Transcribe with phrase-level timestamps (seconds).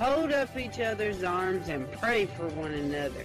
[0.00, 3.22] hold up each other's arms and pray for one another.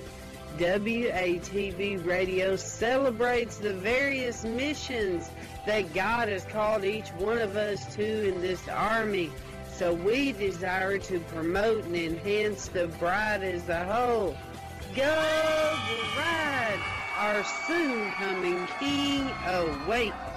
[0.57, 5.29] WATB Radio celebrates the various missions
[5.65, 9.31] that God has called each one of us to in this army.
[9.71, 14.35] So we desire to promote and enhance the bride as a whole.
[14.95, 15.77] Go
[16.15, 16.79] bride!
[17.17, 20.34] Our soon coming king awaits.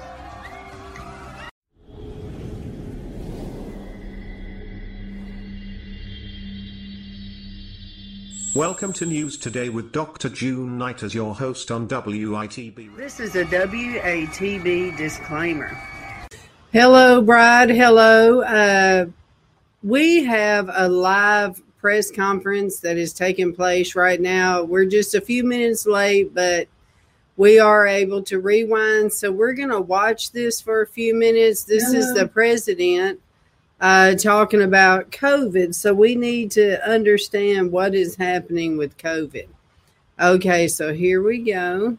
[8.59, 10.29] Welcome to News Today with Dr.
[10.29, 12.97] June Knight as your host on WITB.
[12.97, 15.69] This is a WATB disclaimer.
[16.73, 17.71] Hello, Bride.
[17.71, 18.43] Hello.
[18.43, 19.07] Uh,
[19.85, 24.65] we have a live press conference that is taking place right now.
[24.65, 26.67] We're just a few minutes late, but
[27.37, 29.13] we are able to rewind.
[29.13, 31.63] So we're going to watch this for a few minutes.
[31.63, 33.21] This is the president
[33.81, 35.75] uh, talking about COVID.
[35.75, 39.49] So we need to understand what is happening with COVID.
[40.21, 41.97] Okay, so here we go.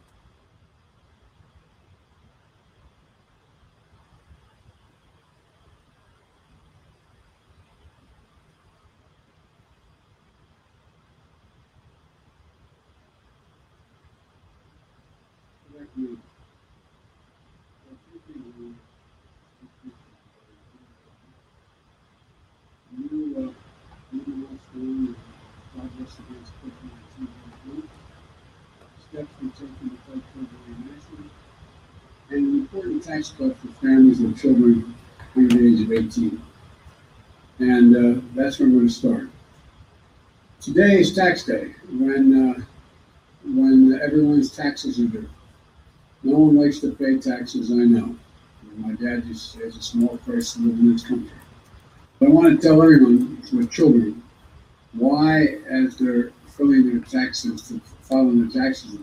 [33.02, 34.94] Tax cut for families and children
[35.36, 36.42] under the age of 18.
[37.60, 39.28] And uh, that's where I'm going to start.
[40.60, 42.62] Today is tax day, when uh,
[43.44, 45.28] when everyone's taxes are due.
[46.22, 48.14] No one likes to pay taxes, I know.
[48.76, 51.32] My dad just has a small to live in this country.
[52.18, 54.22] But I want to tell everyone with children
[54.92, 58.94] why, as they're filling their taxes, to filing their taxes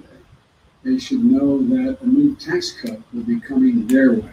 [0.88, 4.32] they should know that a new tax cut will be coming their way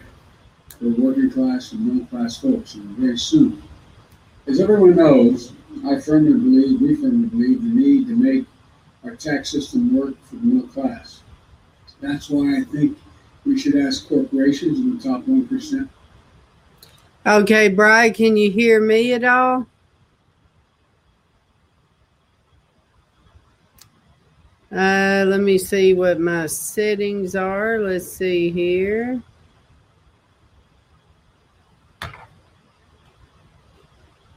[0.79, 3.61] for working class and middle class folks and very soon.
[4.47, 5.51] As everyone knows,
[5.85, 8.45] I firmly believe, we firmly believe, the need to make
[9.03, 11.23] our tax system work for the middle class.
[11.99, 12.97] That's why I think
[13.45, 15.89] we should ask corporations in the top 1%
[17.25, 19.65] Okay, Bri, can you hear me at all?
[24.75, 27.79] Uh, let me see what my settings are.
[27.79, 29.23] Let's see here.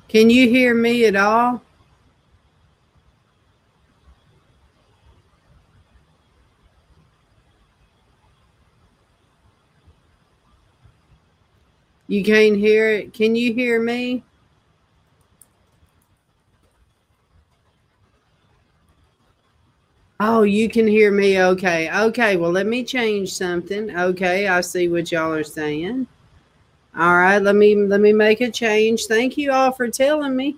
[0.07, 1.61] Can you hear me at all?
[12.07, 13.13] You can't hear it.
[13.13, 14.23] Can you hear me?
[20.21, 21.41] Oh, you can hear me.
[21.41, 21.91] Okay.
[21.91, 22.37] Okay.
[22.37, 23.97] Well, let me change something.
[23.97, 24.49] Okay.
[24.49, 26.07] I see what y'all are saying.
[26.97, 27.39] All right.
[27.39, 29.07] Let me let me make a change.
[29.07, 30.57] Thank you all for telling me.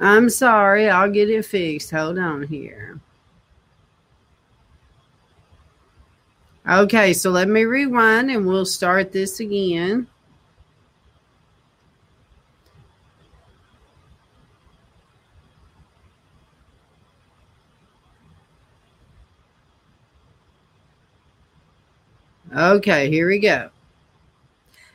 [0.00, 0.88] I'm sorry.
[0.88, 1.90] I'll get it fixed.
[1.90, 3.00] Hold on here.
[6.68, 10.06] Okay, so let me rewind and we'll start this again.
[22.58, 23.70] Okay, here we go.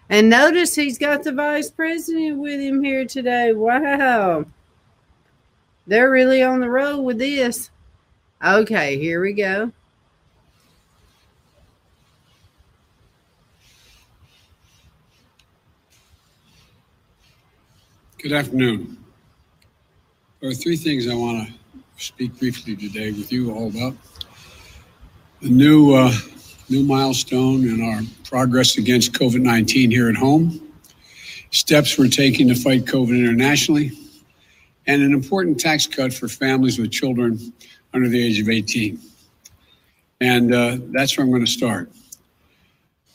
[0.10, 3.54] And notice he's got the vice president with him here today.
[3.54, 4.45] Wow.
[5.88, 7.71] They're really on the road with this.
[8.45, 9.71] Okay, here we go.
[18.21, 18.98] Good afternoon.
[20.42, 21.54] There are three things I want to
[21.95, 23.95] speak briefly today with you all about
[25.42, 26.12] The new, uh,
[26.69, 30.62] new milestone in our progress against COVID 19 here at home,
[31.51, 33.92] steps we're taking to fight COVID internationally,
[34.88, 37.54] and an important tax cut for families with children
[37.94, 39.00] under the age of 18.
[40.21, 41.92] And uh, that's where I'm going to start.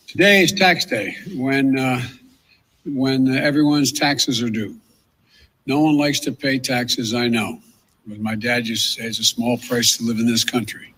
[0.07, 2.01] Today is tax day when, uh,
[2.87, 4.77] when everyone's taxes are due.
[5.67, 7.61] No one likes to pay taxes, I know.
[8.07, 10.95] But my dad used to say it's a small price to live in this country.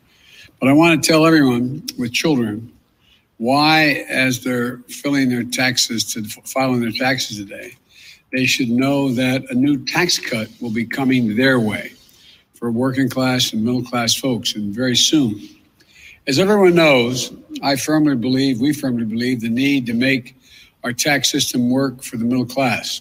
[0.61, 2.71] But I want to tell everyone with children
[3.39, 7.75] why, as they're filling their taxes to filing their taxes today,
[8.31, 11.93] they should know that a new tax cut will be coming their way
[12.53, 15.41] for working class and middle class folks, and very soon.
[16.27, 20.37] As everyone knows, I firmly believe, we firmly believe, the need to make
[20.85, 23.01] our tax system work for the middle class.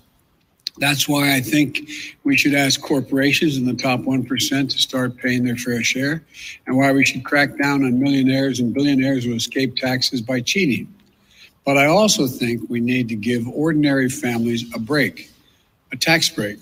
[0.80, 1.90] That's why I think
[2.24, 6.24] we should ask corporations in the top 1% to start paying their fair share,
[6.66, 10.88] and why we should crack down on millionaires and billionaires who escape taxes by cheating.
[11.66, 15.30] But I also think we need to give ordinary families a break,
[15.92, 16.60] a tax break,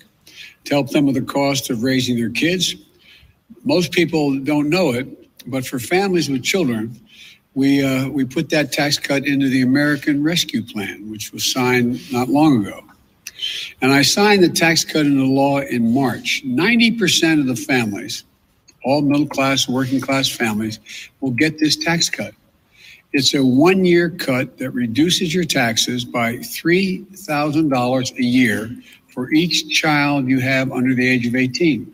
[0.65, 2.75] to help them with the cost of raising their kids.
[3.63, 5.07] Most people don't know it,
[5.45, 6.99] but for families with children,
[7.53, 11.99] we, uh, we put that tax cut into the American Rescue Plan, which was signed
[12.11, 12.83] not long ago.
[13.81, 16.41] And I signed the tax cut into law in March.
[16.45, 18.23] 90% of the families,
[18.83, 20.79] all middle class, working class families,
[21.21, 22.33] will get this tax cut.
[23.13, 28.75] It's a one year cut that reduces your taxes by $3,000 a year
[29.13, 31.93] for each child you have under the age of 18.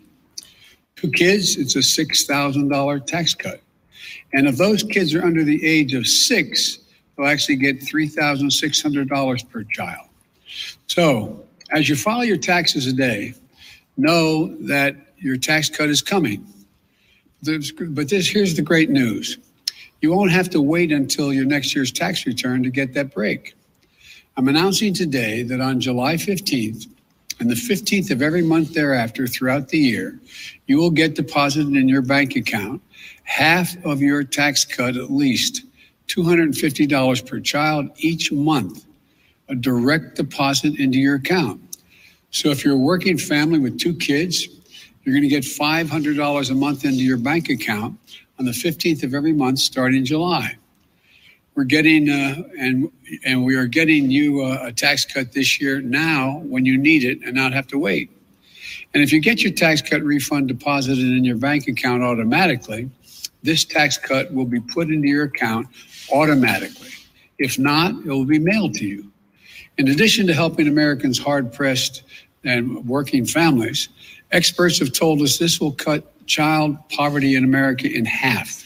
[0.96, 3.62] Two kids, it's a $6,000 tax cut.
[4.34, 6.80] And if those kids are under the age of six,
[7.16, 10.08] they'll actually get $3,600 per child.
[10.88, 11.43] So,
[11.74, 13.34] as you file your taxes today,
[13.98, 16.46] know that your tax cut is coming.
[17.44, 19.38] But this here's the great news.
[20.02, 23.56] You won't have to wait until your next year's tax return to get that break.
[24.38, 26.88] I'm announcing today that on July 15th
[27.40, 30.20] and the 15th of every month thereafter throughout the year,
[30.68, 32.82] you will get deposited in your bank account
[33.24, 35.64] half of your tax cut, at least
[36.08, 38.86] $250 per child each month
[39.50, 41.62] a direct deposit into your account.
[42.34, 44.48] So if you're a working family with two kids,
[45.04, 48.00] you're going to get $500 a month into your bank account
[48.40, 50.58] on the 15th of every month starting July.
[51.54, 52.92] We're getting uh, and
[53.24, 57.04] and we are getting you a, a tax cut this year now when you need
[57.04, 58.10] it and not have to wait.
[58.96, 62.90] And if you get your tax cut refund deposited in your bank account automatically,
[63.44, 65.68] this tax cut will be put into your account
[66.12, 66.90] automatically.
[67.38, 69.12] If not, it will be mailed to you.
[69.78, 72.02] In addition to helping Americans hard pressed
[72.44, 73.90] and working families,
[74.32, 78.64] experts have told us this will cut child poverty in America in half.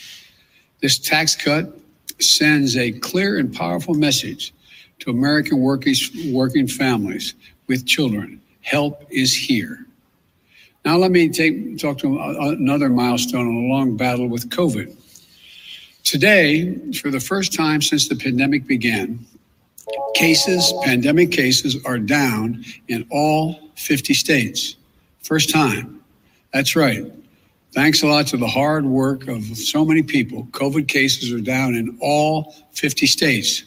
[0.81, 1.77] This tax cut
[2.19, 4.53] sends a clear and powerful message
[5.00, 7.35] to American working families
[7.68, 8.41] with children.
[8.62, 9.85] Help is here.
[10.85, 14.95] Now, let me take, talk to another milestone in a long battle with COVID.
[16.03, 19.25] Today, for the first time since the pandemic began,
[20.16, 24.75] Cases, pandemic cases, are down in all 50 states.
[25.22, 26.01] First time.
[26.54, 27.06] That's right.
[27.74, 30.46] Thanks a lot to the hard work of so many people.
[30.51, 33.63] COVID cases are down in all 50 states.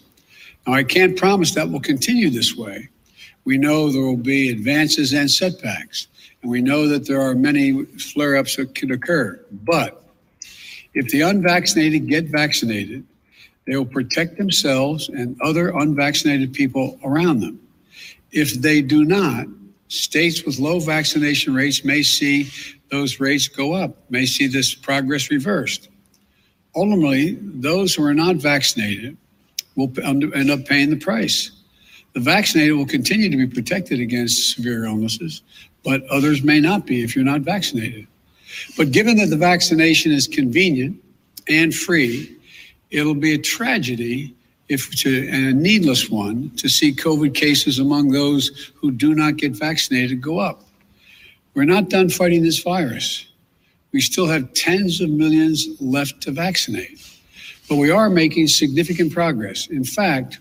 [0.66, 2.88] Now, I can't promise that will continue this way.
[3.44, 6.08] We know there will be advances and setbacks,
[6.42, 9.40] and we know that there are many flare ups that could occur.
[9.64, 10.02] But
[10.94, 13.04] if the unvaccinated get vaccinated,
[13.70, 17.60] they will protect themselves and other unvaccinated people around them.
[18.32, 19.46] If they do not,
[19.86, 22.50] states with low vaccination rates may see
[22.90, 25.88] those rates go up, may see this progress reversed.
[26.74, 29.16] Ultimately, those who are not vaccinated
[29.76, 31.52] will end up paying the price.
[32.14, 35.42] The vaccinated will continue to be protected against severe illnesses,
[35.84, 38.08] but others may not be if you're not vaccinated.
[38.76, 41.00] But given that the vaccination is convenient
[41.48, 42.36] and free,
[42.90, 44.34] it'll be a tragedy
[44.68, 49.36] if to, and a needless one to see COVID cases among those who do not
[49.36, 50.62] get vaccinated go up.
[51.54, 53.26] We're not done fighting this virus.
[53.92, 57.04] We still have tens of millions left to vaccinate,
[57.68, 59.66] but we are making significant progress.
[59.66, 60.38] In fact,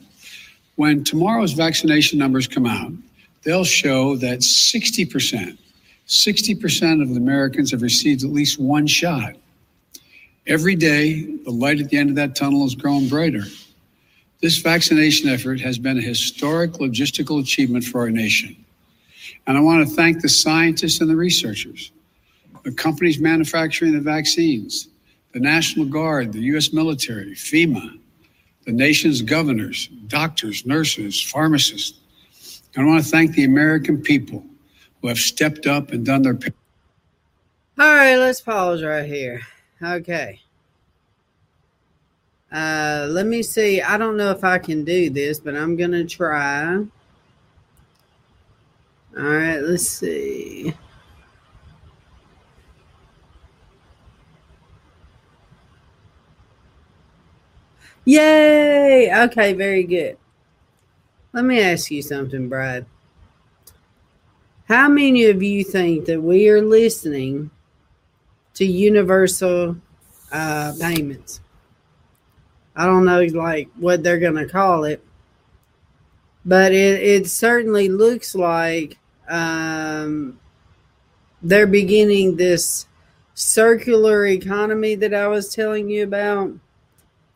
[0.75, 2.91] when tomorrow's vaccination numbers come out,
[3.43, 5.57] they'll show that 60%,
[6.07, 9.35] 60% of Americans have received at least one shot.
[10.47, 13.43] Every day, the light at the end of that tunnel is growing brighter.
[14.41, 18.55] This vaccination effort has been a historic logistical achievement for our nation.
[19.47, 21.91] And I want to thank the scientists and the researchers
[22.63, 24.89] the companies manufacturing the vaccines,
[25.33, 26.73] the National Guard, the U.S.
[26.73, 27.97] military, FEMA,
[28.65, 31.99] the nation's governors, doctors, nurses, pharmacists.
[32.75, 34.45] I want to thank the American people
[35.01, 36.37] who have stepped up and done their.
[37.79, 39.41] All right, let's pause right here.
[39.81, 40.41] Okay.
[42.51, 43.81] Uh, let me see.
[43.81, 46.75] I don't know if I can do this, but I'm going to try.
[49.17, 50.73] All right, let's see.
[58.05, 59.13] Yay!
[59.25, 60.17] Okay, very good.
[61.31, 62.85] Let me ask you something, Bride.
[64.67, 67.51] How many of you think that we are listening
[68.59, 69.77] to universal
[70.33, 71.39] uh, payments?
[72.75, 75.01] I don't know, like what they're going to call it,
[76.43, 78.97] but it, it certainly looks like
[79.29, 80.39] um,
[81.41, 82.85] they're beginning this
[83.33, 86.51] circular economy that I was telling you about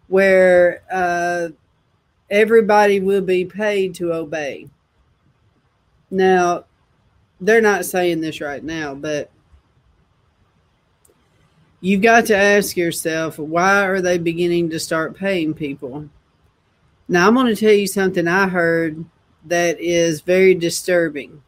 [0.07, 1.49] where uh,
[2.29, 4.69] everybody will be paid to obey.
[6.11, 6.65] Now,
[7.39, 9.31] they're not saying this right now, but
[11.83, 16.09] you've got to ask yourself why are they beginning to start paying people?
[17.09, 19.03] Now, I'm going to tell you something I heard
[19.45, 21.43] that is very disturbing.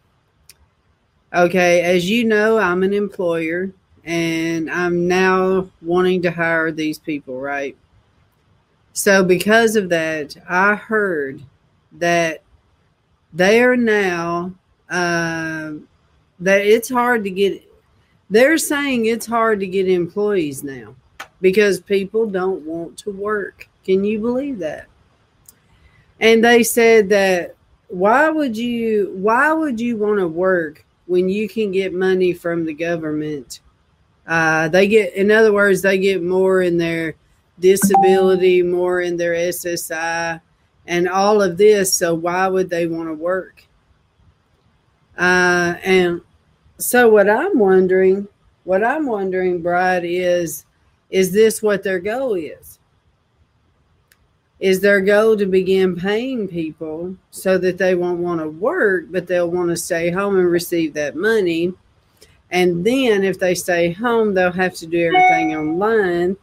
[1.34, 3.72] Okay, as you know, I'm an employer
[4.04, 7.78] and I'm now wanting to hire these people, right?
[8.92, 11.42] So, because of that, I heard
[11.94, 12.44] that
[13.32, 14.54] they are now,
[14.90, 15.76] uh,
[16.42, 17.65] that it's hard to get,
[18.36, 20.94] they're saying it's hard to get employees now
[21.40, 23.70] because people don't want to work.
[23.86, 24.88] Can you believe that?
[26.20, 27.56] And they said that
[27.88, 32.66] why would you why would you want to work when you can get money from
[32.66, 33.62] the government?
[34.28, 37.16] Uh, they get in other words, they get more in their
[37.60, 40.42] disability, more in their SSI,
[40.88, 41.94] and all of this.
[41.94, 43.64] So why would they want to work?
[45.18, 46.22] Uh, and
[46.78, 48.28] so what I'm wondering,
[48.64, 50.66] what I'm wondering, Bride, is
[51.10, 52.80] is this what their goal is?
[54.60, 59.28] Is their goal to begin paying people so that they won't want to work, but
[59.28, 61.74] they'll want to stay home and receive that money?
[62.52, 66.38] And then if they stay home, they'll have to do everything online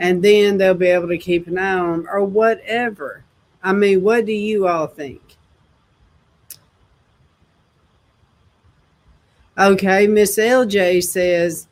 [0.00, 3.24] and then they'll be able to keep an eye on them or whatever.
[3.62, 5.27] I mean, what do you all think?
[9.58, 11.66] Okay, Miss LJ says,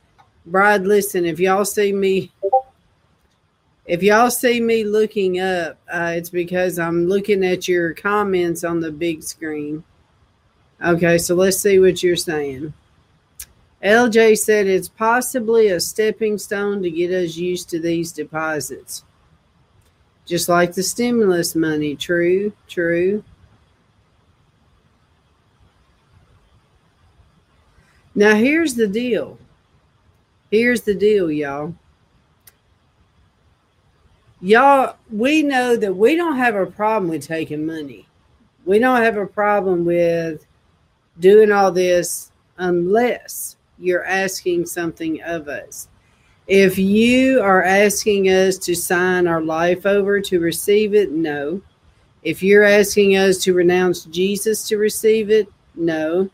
[0.44, 2.32] Bride, listen, if y'all see me
[3.86, 8.80] if y'all see me looking up, uh, it's because I'm looking at your comments on
[8.80, 9.84] the big screen.
[10.84, 12.74] Okay, so let's see what you're saying.
[13.84, 19.04] LJ said it's possibly a stepping stone to get us used to these deposits.
[20.24, 21.94] Just like the stimulus money.
[21.94, 23.22] True, true.
[28.16, 29.38] Now, here's the deal.
[30.50, 31.75] Here's the deal, y'all.
[34.40, 38.08] Y'all, we know that we don't have a problem with taking money.
[38.64, 40.46] We don't have a problem with
[41.20, 45.88] doing all this unless you're asking something of us.
[46.46, 51.61] If you are asking us to sign our life over to receive it, no.
[52.23, 56.30] If you're asking us to renounce Jesus to receive it, no.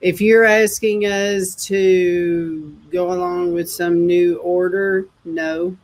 [0.00, 5.76] If you're asking us to go along with some new order, no.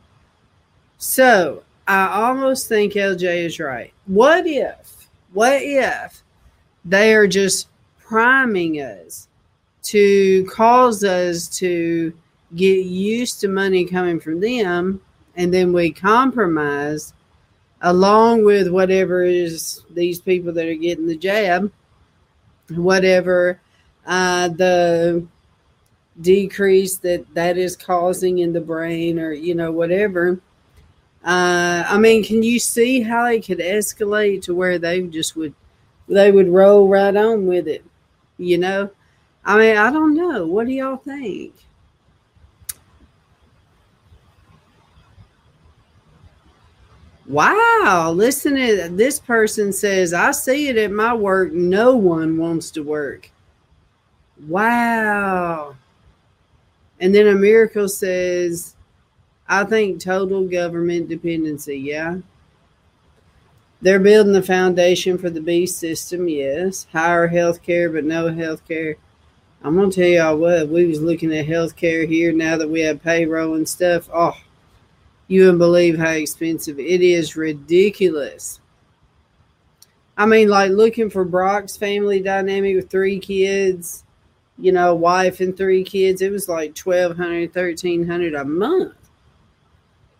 [0.97, 3.93] So I almost think LJ is right.
[4.07, 6.23] What if, what if
[6.83, 7.67] they are just
[7.99, 9.27] priming us
[9.83, 12.13] to cause us to
[12.55, 15.01] get used to money coming from them
[15.35, 17.13] and then we compromise
[17.81, 21.71] along with whatever is these people that are getting the jab
[22.71, 23.59] whatever
[24.07, 25.25] uh, the
[26.21, 30.39] decrease that that is causing in the brain or you know whatever
[31.23, 35.53] uh, i mean can you see how it could escalate to where they just would
[36.07, 37.85] they would roll right on with it
[38.39, 38.89] you know
[39.47, 40.45] I mean, I don't know.
[40.45, 41.53] What do y'all think?
[47.25, 51.53] Wow, listen to this person says, I see it at my work.
[51.53, 53.31] No one wants to work.
[54.45, 55.75] Wow.
[56.99, 58.75] And then a miracle says,
[59.47, 61.77] I think total government dependency.
[61.77, 62.17] Yeah.
[63.81, 66.27] They're building the foundation for the beast system.
[66.27, 66.87] Yes.
[66.91, 68.97] Higher health care, but no health care.
[69.63, 73.01] I'm gonna tell y'all what we was looking at healthcare here now that we have
[73.01, 74.07] payroll and stuff.
[74.13, 74.35] Oh,
[75.27, 77.35] you wouldn't believe how expensive it is.
[77.35, 78.59] Ridiculous.
[80.15, 84.03] I mean, like looking for Brock's family dynamic with three kids,
[84.59, 86.21] you know, wife and three kids.
[86.21, 88.95] It was like 1200 1300 a month.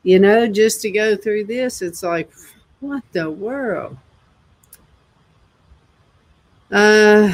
[0.03, 2.31] You know, just to go through this, it's like,
[2.79, 3.97] what the world?
[6.71, 7.31] Uh,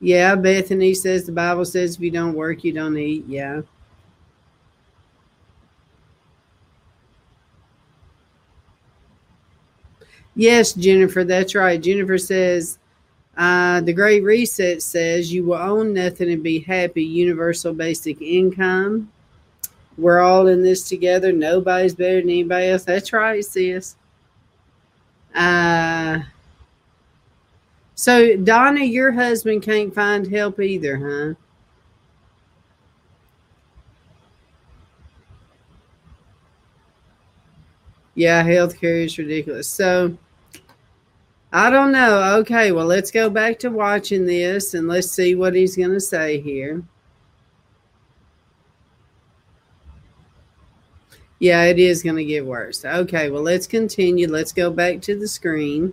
[0.00, 3.24] yeah, Bethany says the Bible says if you don't work, you don't eat.
[3.26, 3.62] Yeah.
[10.34, 11.80] Yes, Jennifer, that's right.
[11.80, 12.78] Jennifer says
[13.42, 17.02] uh, the Great Reset says you will own nothing and be happy.
[17.02, 19.10] Universal basic income.
[19.98, 21.32] We're all in this together.
[21.32, 22.84] Nobody's better than anybody else.
[22.84, 23.96] That's right, sis.
[25.34, 26.20] Uh,
[27.96, 31.34] so, Donna, your husband can't find help either, huh?
[38.14, 39.66] Yeah, healthcare is ridiculous.
[39.66, 40.16] So,
[41.54, 42.38] I don't know.
[42.38, 46.00] Okay, well, let's go back to watching this and let's see what he's going to
[46.00, 46.82] say here.
[51.38, 52.84] Yeah, it is going to get worse.
[52.84, 54.28] Okay, well, let's continue.
[54.28, 55.92] Let's go back to the screen.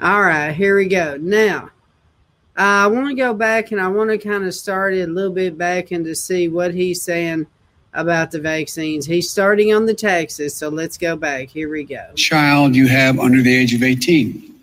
[0.00, 1.18] All right, here we go.
[1.18, 1.70] Now,
[2.56, 5.12] uh, I want to go back and I want to kind of start it a
[5.12, 7.46] little bit back and to see what he's saying
[7.96, 9.06] about the vaccines.
[9.06, 11.48] He's starting on the taxes, so let's go back.
[11.48, 12.12] Here we go.
[12.14, 14.54] Child you have under the age of 18.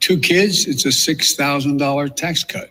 [0.00, 2.70] Two kids, it's a $6,000 tax cut.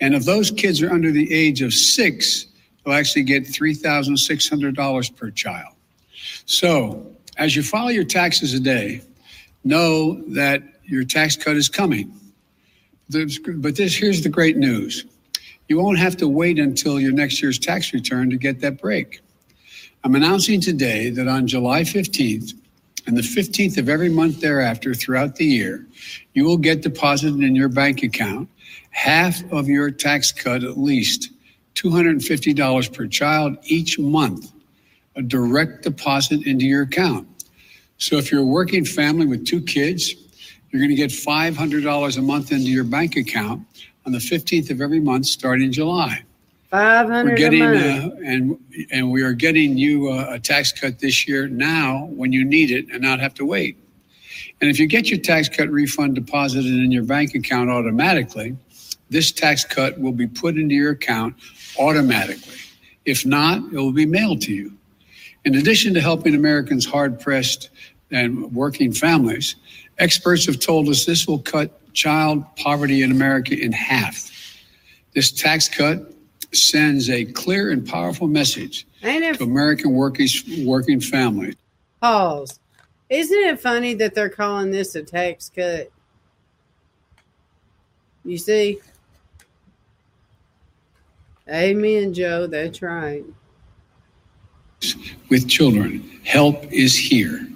[0.00, 2.46] And if those kids are under the age of six,
[2.84, 5.74] they'll actually get $3,600 per child.
[6.46, 9.02] So as you file your taxes a day,
[9.64, 12.12] know that your tax cut is coming.
[13.08, 15.04] But this here's the great news.
[15.68, 19.20] You won't have to wait until your next year's tax return to get that break.
[20.04, 22.52] I'm announcing today that on July 15th
[23.06, 25.86] and the 15th of every month thereafter throughout the year,
[26.34, 28.48] you will get deposited in your bank account
[28.90, 31.30] half of your tax cut at least
[31.74, 34.52] $250 per child each month,
[35.16, 37.26] a direct deposit into your account.
[37.98, 40.14] So if you're a working family with two kids,
[40.70, 43.66] you're going to get $500 a month into your bank account
[44.06, 46.22] on the 15th of every month starting July.
[46.72, 47.32] Five hundred.
[47.32, 48.58] We're getting uh, and
[48.90, 52.70] and we are getting you uh, a tax cut this year now when you need
[52.70, 53.76] it and not have to wait.
[54.58, 58.56] And if you get your tax cut refund deposited in your bank account automatically,
[59.10, 61.34] this tax cut will be put into your account
[61.78, 62.56] automatically.
[63.04, 64.72] If not, it will be mailed to you.
[65.44, 67.68] In addition to helping Americans hard pressed
[68.10, 69.56] and working families,
[69.98, 74.30] experts have told us this will cut child poverty in America in half.
[75.14, 76.12] This tax cut
[76.52, 80.28] sends a clear and powerful message Ain't to American working,
[80.64, 81.54] working families.
[82.00, 82.58] pause?
[83.08, 85.90] Isn't it funny that they're calling this a tax cut?
[88.24, 88.78] You see?
[91.48, 92.46] Amen, Joe.
[92.46, 93.24] That's right.
[95.28, 96.20] with children.
[96.24, 97.46] Help is here.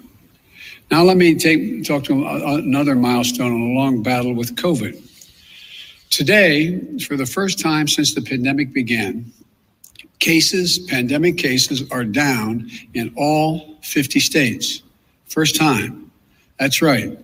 [0.91, 5.03] Now, let me take, talk to another milestone on a long battle with COVID.
[6.11, 9.33] Today, for the first time since the pandemic began,
[10.21, 14.83] cases, pandemic cases, are down in all 50 states.
[15.27, 16.11] First time.
[16.59, 17.19] That's right.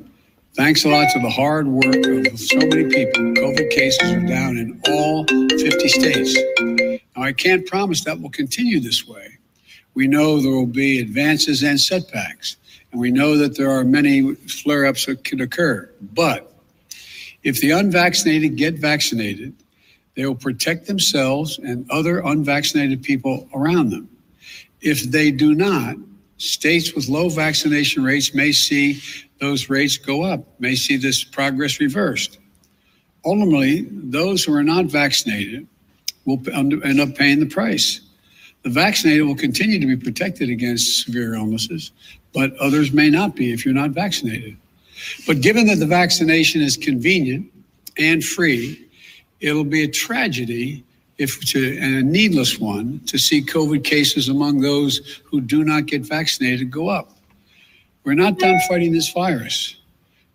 [0.55, 3.23] Thanks a lot to the hard work of so many people.
[3.33, 6.37] COVID cases are down in all 50 states.
[7.17, 9.39] Now, I can't promise that will continue this way.
[9.95, 12.57] We know there will be advances and setbacks,
[12.93, 15.91] we know that there are many flare ups that could occur.
[16.01, 16.53] But
[17.43, 19.55] if the unvaccinated get vaccinated,
[20.15, 24.09] they will protect themselves and other unvaccinated people around them.
[24.81, 25.97] If they do not,
[26.37, 29.01] states with low vaccination rates may see
[29.39, 32.39] those rates go up, may see this progress reversed.
[33.25, 35.67] Ultimately, those who are not vaccinated
[36.25, 38.01] will end up paying the price.
[38.63, 41.91] The vaccinated will continue to be protected against severe illnesses,
[42.33, 44.57] but others may not be if you're not vaccinated.
[45.27, 47.51] But given that the vaccination is convenient
[47.99, 48.89] and free,
[49.41, 50.85] it'll be a tragedy
[51.19, 55.87] if to, and a needless one to see COVID cases among those who do not
[55.87, 57.17] get vaccinated go up.
[58.05, 59.77] We're not done fighting this virus.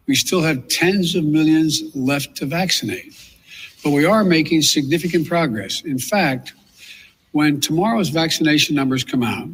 [0.07, 3.13] We still have tens of millions left to vaccinate,
[3.83, 5.81] but we are making significant progress.
[5.81, 6.53] In fact,
[7.33, 9.49] when tomorrow's vaccination numbers come out,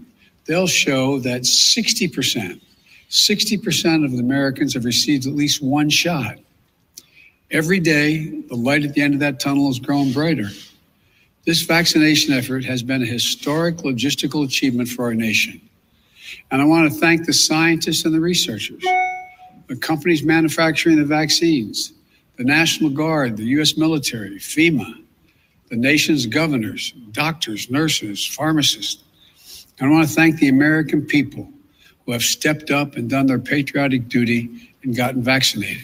[0.46, 2.62] they'll show that 60%,
[3.10, 6.38] 60% of Americans have received at least one shot.
[7.52, 10.50] Every day, the light at the end of that tunnel is growing brighter.
[11.46, 15.62] This vaccination effort has been a historic logistical achievement for our nation.
[16.52, 18.84] And I want to thank the scientists and the researchers,
[19.68, 21.94] the companies manufacturing the vaccines,
[22.38, 23.78] the National Guard, the U.S.
[23.78, 25.04] military, FEMA,
[25.70, 29.04] the nation's governors, doctors, nurses, pharmacists.
[29.82, 31.50] I want to thank the American people
[32.06, 35.84] who have stepped up and done their patriotic duty and gotten vaccinated.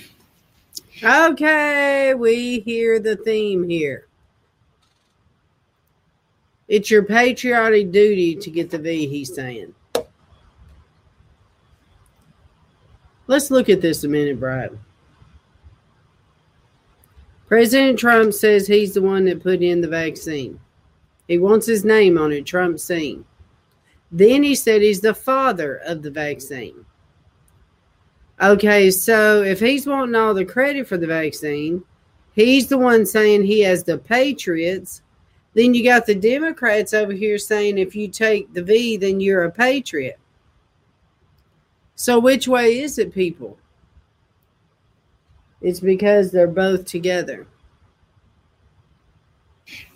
[1.04, 4.06] Okay, we hear the theme here.
[6.68, 9.74] It's your patriotic duty to get the V, he's saying.
[13.28, 14.78] Let's look at this a minute, Bride.
[17.48, 20.60] President Trump says he's the one that put in the vaccine.
[21.28, 23.26] He wants his name on it, Trump seen.
[24.12, 26.86] Then he said he's the father of the vaccine.
[28.42, 31.84] Okay, so if he's wanting all the credit for the vaccine,
[32.34, 35.02] he's the one saying he has the patriots.
[35.54, 39.44] Then you got the Democrats over here saying if you take the V, then you're
[39.44, 40.18] a patriot.
[41.96, 43.58] So which way is it, people?
[45.62, 47.46] It's because they're both together.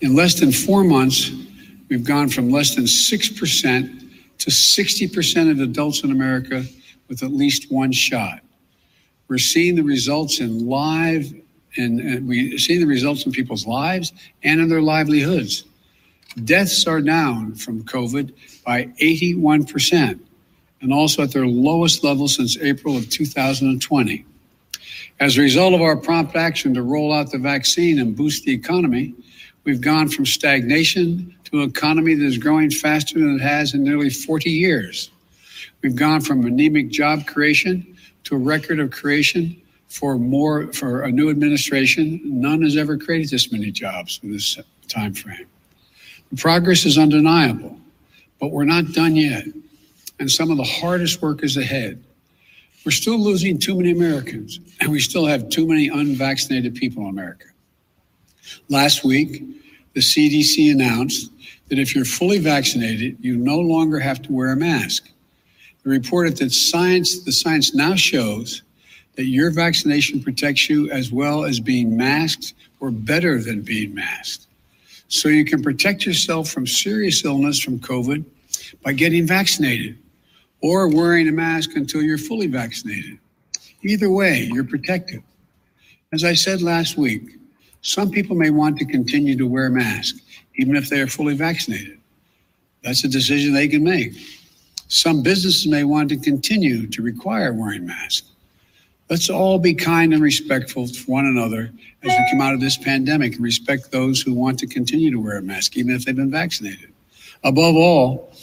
[0.02, 1.32] In less than four months,
[1.88, 4.02] we've gone from less than 6%
[4.43, 6.65] to 60% of adults in America
[7.08, 8.41] with at least one shot.
[9.29, 11.34] We're seeing the results in live,
[11.77, 14.12] and, and uh, we see the results in people's lives
[14.43, 15.63] and in their livelihoods.
[16.43, 18.34] Deaths are down from COVID
[18.65, 20.19] by 81%,
[20.82, 24.25] and also at their lowest level since April of 2020.
[25.21, 28.51] As a result of our prompt action to roll out the vaccine and boost the
[28.51, 29.15] economy,
[29.63, 33.84] we've gone from stagnation to an economy that is growing faster than it has in
[33.84, 35.12] nearly 40 years.
[35.82, 41.12] We've gone from anemic job creation to a record of creation for more for a
[41.12, 42.21] new administration.
[42.23, 45.45] None has ever created this many jobs in this time frame.
[46.32, 47.78] The progress is undeniable,
[48.39, 49.45] but we're not done yet.
[50.19, 52.04] And some of the hardest work is ahead.
[52.86, 57.10] We're still losing too many Americans, and we still have too many unvaccinated people in
[57.10, 57.45] America.
[58.69, 59.43] Last week,
[59.93, 61.32] the CDC announced
[61.69, 65.10] that if you're fully vaccinated, you no longer have to wear a mask.
[65.84, 68.63] They reported that science, the science now shows
[69.15, 74.47] that your vaccination protects you as well as being masked or better than being masked.
[75.08, 78.25] So you can protect yourself from serious illness from COVID
[78.84, 79.97] by getting vaccinated
[80.62, 83.19] or wearing a mask until you're fully vaccinated.
[83.84, 85.21] Either way, you're protected.
[86.12, 87.38] As I said last week,
[87.84, 90.19] some people may want to continue to wear masks,
[90.56, 92.00] even if they are fully vaccinated.
[92.84, 94.13] That's a decision they can make.
[94.88, 98.30] Some businesses may want to continue to require wearing masks.
[99.10, 101.72] Let's all be kind and respectful to one another
[102.04, 105.22] as we come out of this pandemic and respect those who want to continue to
[105.22, 106.91] wear a mask, even if they've been vaccinated.
[107.43, 108.34] Above all,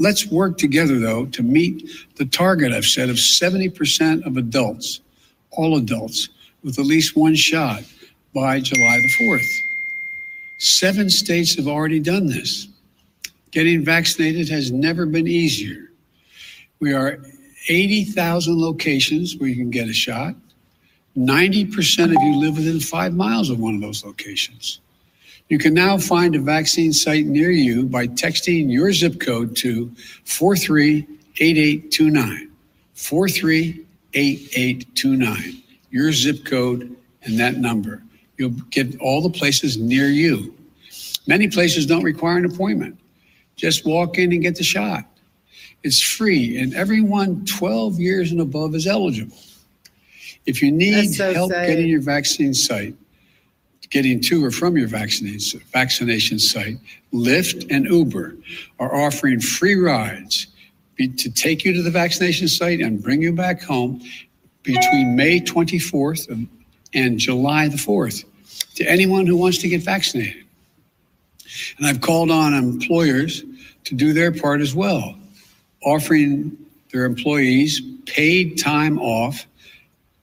[0.00, 5.02] Let's work together, though, to meet the target I've set of 70% of adults,
[5.50, 6.30] all adults,
[6.64, 7.82] with at least one shot
[8.34, 9.48] by July the 4th.
[10.58, 12.68] Seven states have already done this.
[13.50, 15.90] Getting vaccinated has never been easier.
[16.80, 17.18] We are
[17.68, 20.36] 80,000 locations where you can get a shot.
[21.16, 24.78] 90% of you live within five miles of one of those locations.
[25.48, 29.90] You can now find a vaccine site near you by texting your zip code to
[30.24, 32.52] 438829.
[32.94, 35.62] 438829.
[35.90, 38.04] Your zip code and that number.
[38.40, 40.54] You'll get all the places near you.
[41.26, 42.98] Many places don't require an appointment.
[43.56, 45.04] Just walk in and get the shot.
[45.82, 49.36] It's free, and everyone 12 years and above is eligible.
[50.46, 51.66] If you need so help sad.
[51.66, 52.94] getting your vaccine site,
[53.90, 56.78] getting to or from your vaccination, vaccination site,
[57.12, 58.36] Lyft and Uber
[58.78, 60.46] are offering free rides
[60.98, 64.00] to take you to the vaccination site and bring you back home
[64.62, 66.48] between May 24th and-
[66.94, 68.24] and July the 4th
[68.74, 70.44] to anyone who wants to get vaccinated.
[71.78, 73.44] And I've called on employers
[73.84, 75.16] to do their part as well,
[75.82, 76.56] offering
[76.92, 79.46] their employees paid time off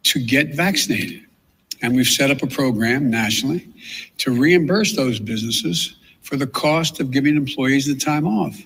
[0.03, 1.23] to get vaccinated.
[1.81, 3.67] And we've set up a program nationally
[4.19, 8.60] to reimburse those businesses for the cost of giving employees the time off.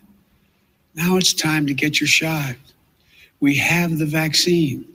[0.96, 2.56] Now it's time to get your shot.
[3.40, 4.86] We have the vaccine.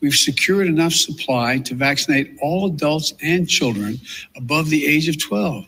[0.00, 4.00] We've secured enough supply to vaccinate all adults and children
[4.36, 5.64] above the age of 12.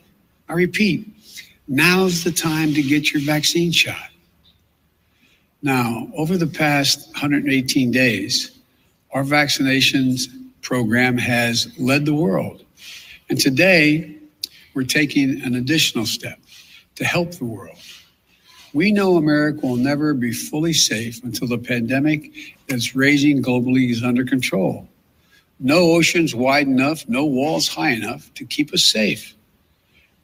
[0.48, 1.08] I repeat,
[1.66, 4.10] now's the time to get your vaccine shot.
[5.62, 8.52] Now, over the past 118 days,
[9.12, 10.28] our vaccinations
[10.62, 12.64] program has led the world.
[13.28, 14.16] And today,
[14.74, 16.38] we're taking an additional step
[16.96, 17.76] to help the world.
[18.72, 22.30] We know America will never be fully safe until the pandemic
[22.68, 24.88] that's raging globally is under control.
[25.58, 29.34] No oceans wide enough, no walls high enough to keep us safe.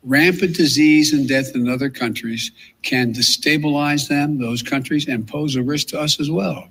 [0.05, 5.63] Rampant disease and death in other countries can destabilize them, those countries, and pose a
[5.63, 6.69] risk to us as well.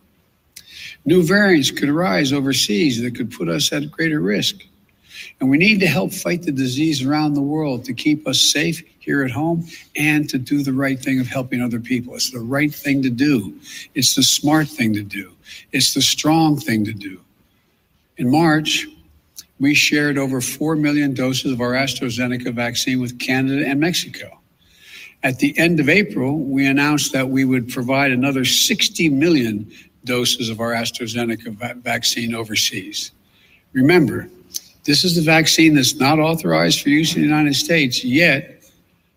[1.03, 4.65] New variants could arise overseas that could put us at greater risk.
[5.39, 8.83] And we need to help fight the disease around the world to keep us safe
[8.99, 12.15] here at home and to do the right thing of helping other people.
[12.15, 13.59] It's the right thing to do.
[13.93, 15.33] It's the smart thing to do.
[15.71, 17.21] It's the strong thing to do.
[18.17, 18.87] In March,
[19.59, 24.39] we shared over 4 million doses of our AstraZeneca vaccine with Canada and Mexico.
[25.23, 29.71] At the end of April, we announced that we would provide another 60 million
[30.03, 33.11] doses of our AstraZeneca va- vaccine overseas.
[33.73, 34.29] Remember,
[34.85, 38.63] this is the vaccine that's not authorized for use in the United States yet,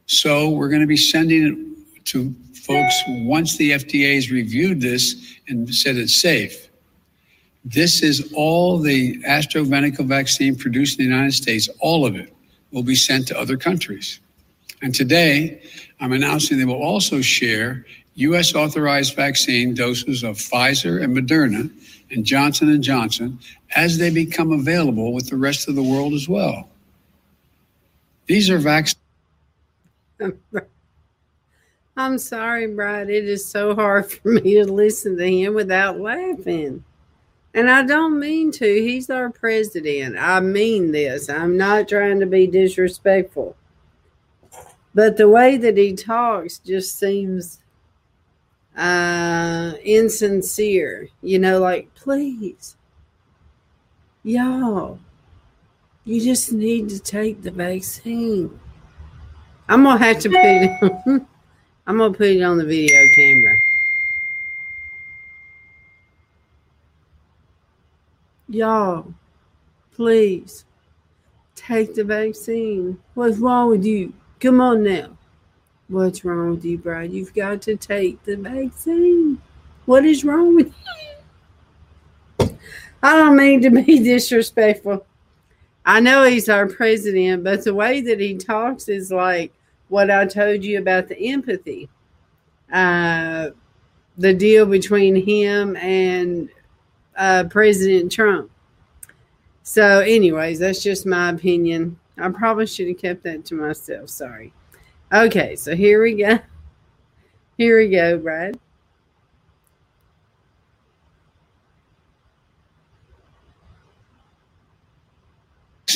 [0.07, 5.37] so we're going to be sending it to folks once the FDA has reviewed this
[5.49, 6.69] and said it's safe.
[7.65, 12.33] This is all the AstraZeneca vaccine produced in the United States, all of it
[12.73, 14.21] will be sent to other countries.
[14.81, 15.63] And today,
[16.01, 18.55] I'm announcing they will also share U.S.
[18.55, 21.71] authorized vaccine doses of Pfizer and Moderna
[22.11, 23.39] and Johnson & Johnson
[23.77, 26.69] as they become available with the rest of the world as well.
[28.27, 29.03] These are vaccines.
[31.97, 33.11] I'm sorry, Bride.
[33.11, 36.85] It is so hard for me to listen to him without laughing.
[37.55, 38.83] And I don't mean to.
[38.83, 40.17] He's our president.
[40.19, 41.29] I mean this.
[41.29, 43.57] I'm not trying to be disrespectful.
[44.95, 47.61] But the way that he talks just seems
[48.79, 51.09] uh insincere.
[51.21, 52.77] You know, like, please,
[54.23, 54.99] y'all,
[56.05, 58.59] you just need to take the vaccine.
[59.69, 61.27] I'm gonna have to put it on,
[61.87, 63.57] I'm gonna put it on the video camera.
[68.49, 69.13] Y'all,
[69.95, 70.65] please
[71.55, 72.99] take the vaccine.
[73.13, 74.15] What's wrong with you?
[74.41, 75.18] Come on now.
[75.89, 77.13] What's wrong with you, Bride?
[77.13, 79.41] You've got to take the vaccine.
[79.87, 80.73] What is wrong with
[82.39, 82.57] you?
[83.03, 85.07] I don't mean to be disrespectful.
[85.87, 89.53] I know he's our president, but the way that he talks is like
[89.89, 91.89] what I told you about the empathy.
[92.71, 93.51] Uh,
[94.19, 96.51] the deal between him and
[97.17, 98.51] uh, President Trump.
[99.63, 101.99] So, anyways, that's just my opinion.
[102.19, 104.11] I probably should have kept that to myself.
[104.11, 104.53] Sorry.
[105.13, 106.39] Okay, so here we go.
[107.57, 108.59] Here we go, Bride.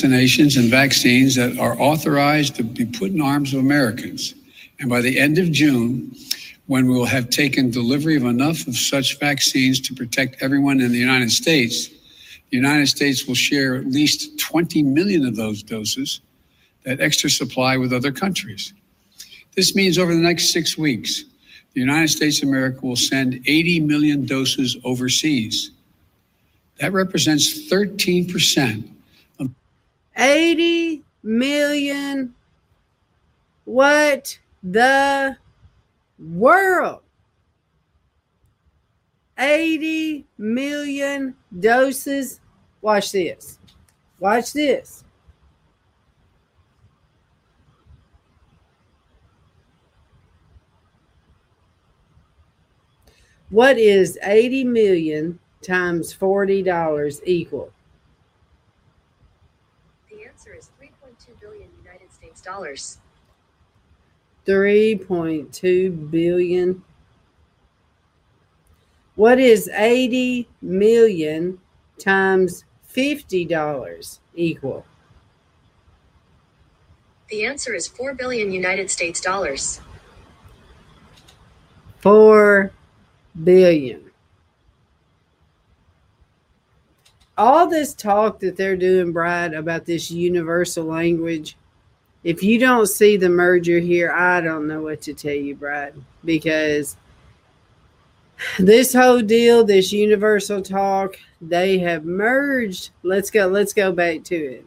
[0.03, 4.33] vaccinations and vaccines that are authorized to be put in arms of Americans.
[4.79, 6.15] And by the end of June,
[6.67, 10.91] when we will have taken delivery of enough of such vaccines to protect everyone in
[10.91, 16.21] the United States, the United States will share at least 20 million of those doses,
[16.83, 18.73] that extra supply with other countries.
[19.55, 21.25] This means over the next six weeks,
[21.73, 25.71] the United States of America will send 80 million doses overseas.
[26.79, 28.89] That represents 13%
[29.39, 29.49] of
[30.17, 32.33] 80 million.
[33.65, 35.37] What the
[36.19, 37.01] world?
[39.37, 42.39] 80 million doses.
[42.81, 43.59] Watch this.
[44.19, 45.02] Watch this.
[53.53, 57.71] What is 80 million times $40 equal?
[60.09, 62.97] The answer is 3.2 billion United States dollars.
[64.47, 66.83] 3.2 billion.
[69.13, 71.59] What is 80 million
[71.99, 74.83] times $50 equal?
[77.29, 79.79] The answer is 4 billion United States dollars.
[81.99, 82.71] 4
[83.41, 84.01] billion.
[87.37, 91.57] All this talk that they're doing, Bride, about this universal language,
[92.23, 95.95] if you don't see the merger here, I don't know what to tell you, Bride,
[96.23, 96.95] because
[98.59, 102.91] this whole deal, this universal talk, they have merged.
[103.01, 104.65] Let's go, let's go back to it.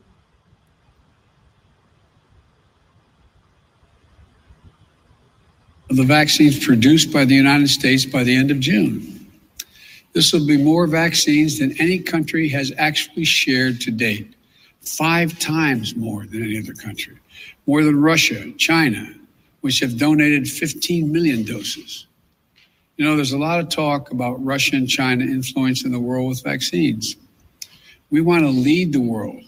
[5.90, 9.12] Of the vaccines produced by the United States by the end of June.
[10.12, 14.34] This will be more vaccines than any country has actually shared to date,
[14.80, 17.16] five times more than any other country,
[17.66, 19.12] more than Russia, China,
[19.60, 22.06] which have donated 15 million doses.
[22.96, 26.42] You know, there's a lot of talk about Russia and China influencing the world with
[26.42, 27.16] vaccines.
[28.10, 29.42] We want to lead the world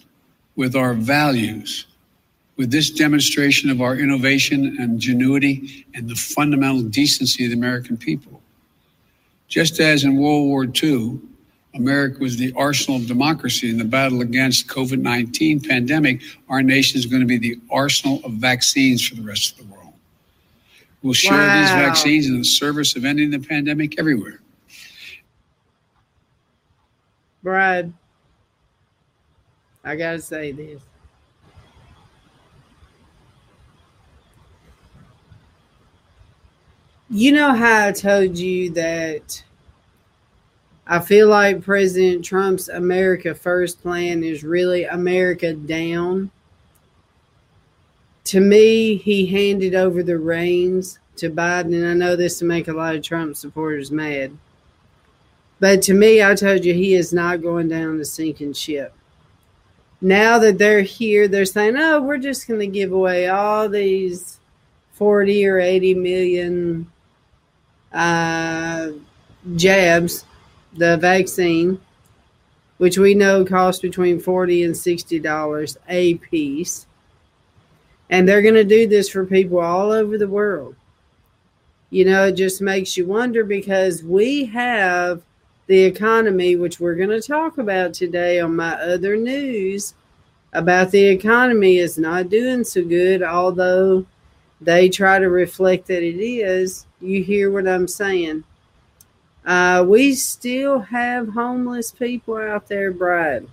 [0.55, 1.87] with our values,
[2.59, 7.97] with this demonstration of our innovation and ingenuity and the fundamental decency of the American
[7.97, 8.42] people.
[9.47, 11.21] Just as in World War II,
[11.75, 16.99] America was the arsenal of democracy in the battle against COVID 19 pandemic, our nation
[16.99, 19.92] is going to be the arsenal of vaccines for the rest of the world.
[21.03, 21.61] We'll share wow.
[21.61, 24.40] these vaccines in the service of ending the pandemic everywhere.
[27.40, 27.92] Brad,
[29.85, 30.83] I got to say this.
[37.11, 39.42] You know how I told you that
[40.87, 46.31] I feel like President Trump's America First plan is really America down.
[48.25, 52.68] To me, he handed over the reins to Biden, and I know this to make
[52.68, 54.37] a lot of Trump supporters mad.
[55.61, 58.94] But to me, I told you he is not going down the sinking ship
[60.01, 64.38] now that they're here, they're saying, oh, we're just going to give away all these
[64.92, 66.90] 40 or 80 million
[67.92, 68.90] uh,
[69.57, 70.24] jabs,
[70.74, 71.81] the vaccine,
[72.79, 76.87] which we know costs between 40 and $60 a piece.
[78.11, 80.77] And they're going to do this for people all over the world.
[81.90, 85.22] You know, it just makes you wonder because we have
[85.66, 89.94] the economy, which we're going to talk about today on my other news
[90.55, 94.07] about the economy, is not doing so good, although
[94.61, 96.87] they try to reflect that it is.
[97.01, 98.44] You hear what I'm saying?
[99.44, 103.47] Uh, we still have homeless people out there, Brad.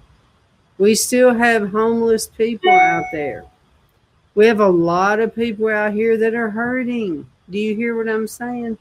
[0.78, 3.46] We still have homeless people out there.
[4.34, 7.26] We have a lot of people out here that are hurting.
[7.50, 8.78] Do you hear what I'm saying?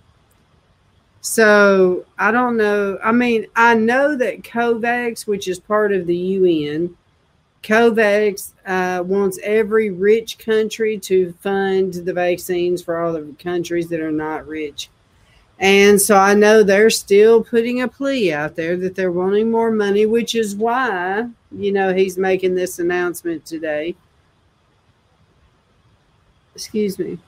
[1.20, 2.98] So I don't know.
[3.02, 6.96] I mean, I know that COVAX, which is part of the UN,
[7.64, 14.00] COVAX uh, wants every rich country to fund the vaccines for all the countries that
[14.00, 14.90] are not rich.
[15.58, 19.70] And so I know they're still putting a plea out there that they're wanting more
[19.70, 23.94] money, which is why, you know, he's making this announcement today.
[26.54, 27.18] Excuse me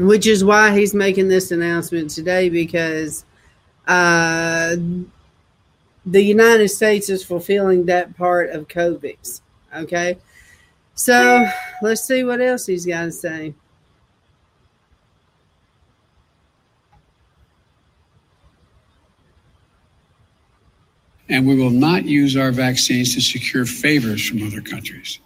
[0.00, 3.24] which is why he's making this announcement today because
[3.86, 4.76] uh,
[6.06, 9.40] the United States is fulfilling that part of COVAX.
[9.76, 10.18] Okay.
[10.94, 11.46] So
[11.82, 13.54] let's see what else he's got to say.
[21.28, 25.20] And we will not use our vaccines to secure favors from other countries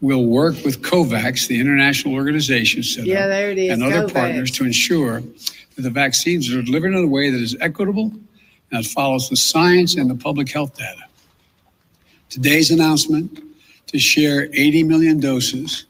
[0.00, 3.70] We'll work with COVAX, the international organization set yeah, is.
[3.70, 4.12] and other COVAX.
[4.12, 8.12] partners to ensure that the vaccines are delivered in a way that is equitable
[8.74, 11.04] that follows the science and the public health data.
[12.28, 13.40] Today's announcement
[13.86, 15.86] to share 80 million doses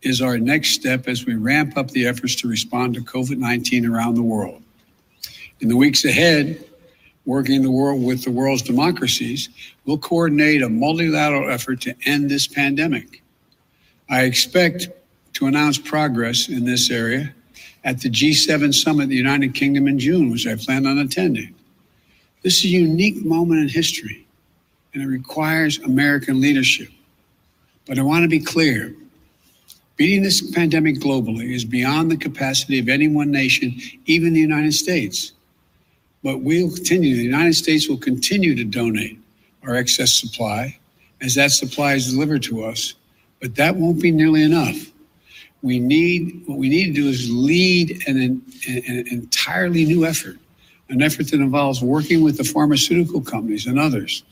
[0.00, 3.84] is our next step as we ramp up the efforts to respond to COVID 19
[3.86, 4.62] around the world.
[5.60, 6.64] In the weeks ahead,
[7.26, 9.50] working the world with the world's democracies,
[9.84, 13.22] we'll coordinate a multilateral effort to end this pandemic.
[14.08, 14.88] I expect
[15.34, 17.34] to announce progress in this area
[17.84, 21.54] at the G7 summit in the United Kingdom in June, which I plan on attending.
[22.42, 24.26] This is a unique moment in history,
[24.94, 26.88] and it requires American leadership.
[27.86, 28.94] But I want to be clear
[29.96, 33.76] beating this pandemic globally is beyond the capacity of any one nation,
[34.06, 35.32] even the United States.
[36.24, 39.18] But we'll continue, the United States will continue to donate
[39.62, 40.78] our excess supply
[41.20, 42.94] as that supply is delivered to us
[43.42, 44.76] but that won't be nearly enough.
[45.62, 50.38] We need what we need to do is lead an, an, an entirely new effort,
[50.92, 54.24] an effort that involves working with the pharmaceutical companies and others,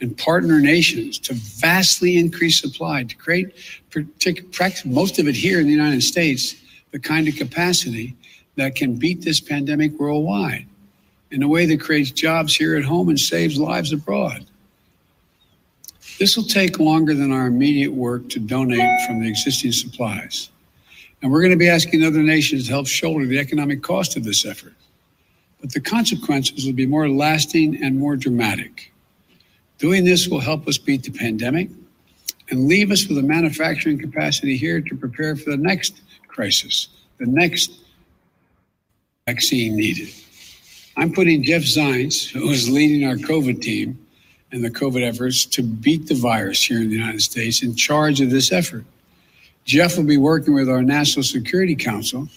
[0.00, 3.54] and partner nations to vastly increase supply to create,
[4.84, 6.56] most of it here in the United States,
[6.90, 8.16] the kind of capacity
[8.56, 10.66] that can beat this pandemic worldwide
[11.30, 14.44] in a way that creates jobs here at home and saves lives abroad.
[16.18, 20.50] This will take longer than our immediate work to donate from the existing supplies.
[21.22, 24.24] And we're going to be asking other nations to help shoulder the economic cost of
[24.24, 24.74] this effort.
[25.60, 28.92] But the consequences will be more lasting and more dramatic.
[29.78, 31.70] Doing this will help us beat the pandemic
[32.50, 36.88] and leave us with a manufacturing capacity here to prepare for the next crisis,
[37.18, 37.72] the next
[39.26, 40.08] vaccine needed.
[40.96, 43.98] I'm putting Jeff Zients, who is leading our COVID team
[44.50, 48.20] and the COVID efforts to beat the virus here in the United States, in charge
[48.20, 48.84] of this effort.
[49.64, 52.28] Jeff will be working with our National Security Council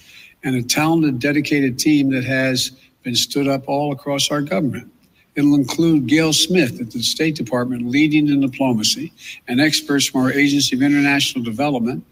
[0.44, 2.74] and a talented, dedicated team that has
[3.04, 4.92] been stood up all across our government.
[5.36, 9.14] It'll include Gayle Smith at the State Department leading in diplomacy
[9.48, 12.06] and experts from our Agency of International Development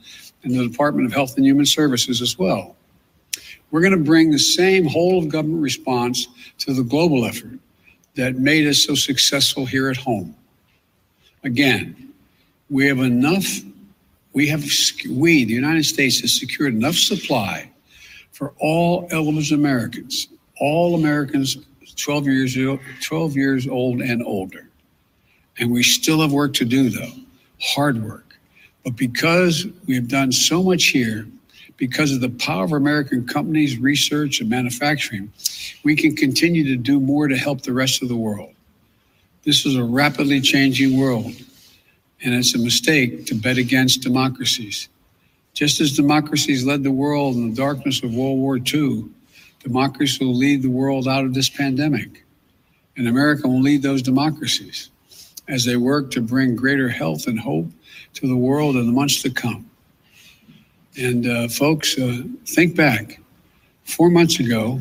[0.43, 2.75] and the Department of Health and Human Services as well.
[3.71, 6.27] We're going to bring the same whole of government response
[6.59, 7.59] to the global effort
[8.15, 10.35] that made us so successful here at home.
[11.43, 12.13] Again,
[12.69, 13.45] we have enough,
[14.33, 14.63] we have,
[15.09, 17.69] we, the United States, has secured enough supply
[18.31, 20.27] for all eligible Americans,
[20.59, 21.57] all Americans
[21.95, 24.67] 12 years, 12 years old and older.
[25.57, 27.11] And we still have work to do, though,
[27.61, 28.37] hard work.
[28.83, 31.27] But because we've done so much here,
[31.77, 35.31] because of the power of American companies, research, and manufacturing,
[35.83, 38.53] we can continue to do more to help the rest of the world.
[39.43, 41.33] This is a rapidly changing world,
[42.21, 44.89] and it's a mistake to bet against democracies.
[45.53, 49.05] Just as democracies led the world in the darkness of World War II,
[49.69, 52.25] democracy will lead the world out of this pandemic.
[52.97, 54.89] And America will lead those democracies
[55.47, 57.67] as they work to bring greater health and hope
[58.15, 59.69] to the world in the months to come.
[60.97, 63.19] And uh, folks, uh, think back.
[63.83, 64.79] Four months ago,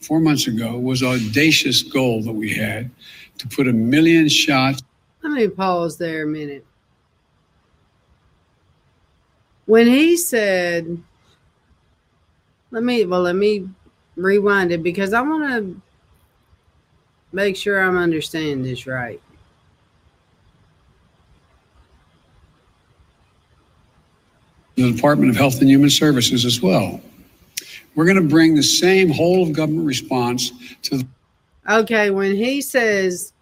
[0.00, 2.90] four months ago was audacious goal that we had
[3.38, 4.82] to put a million shots.
[5.22, 6.64] Let me pause there a minute.
[9.66, 11.02] When he said,
[12.70, 13.68] let me, well, let me
[14.18, 15.80] rewind it because I want to
[17.32, 19.20] make sure I'm understanding this right.
[24.74, 27.00] The Department of Health and Human Services as well.
[27.94, 30.52] We're going to bring the same whole of government response
[30.82, 30.98] to.
[30.98, 31.06] The-
[31.68, 33.32] okay, when he says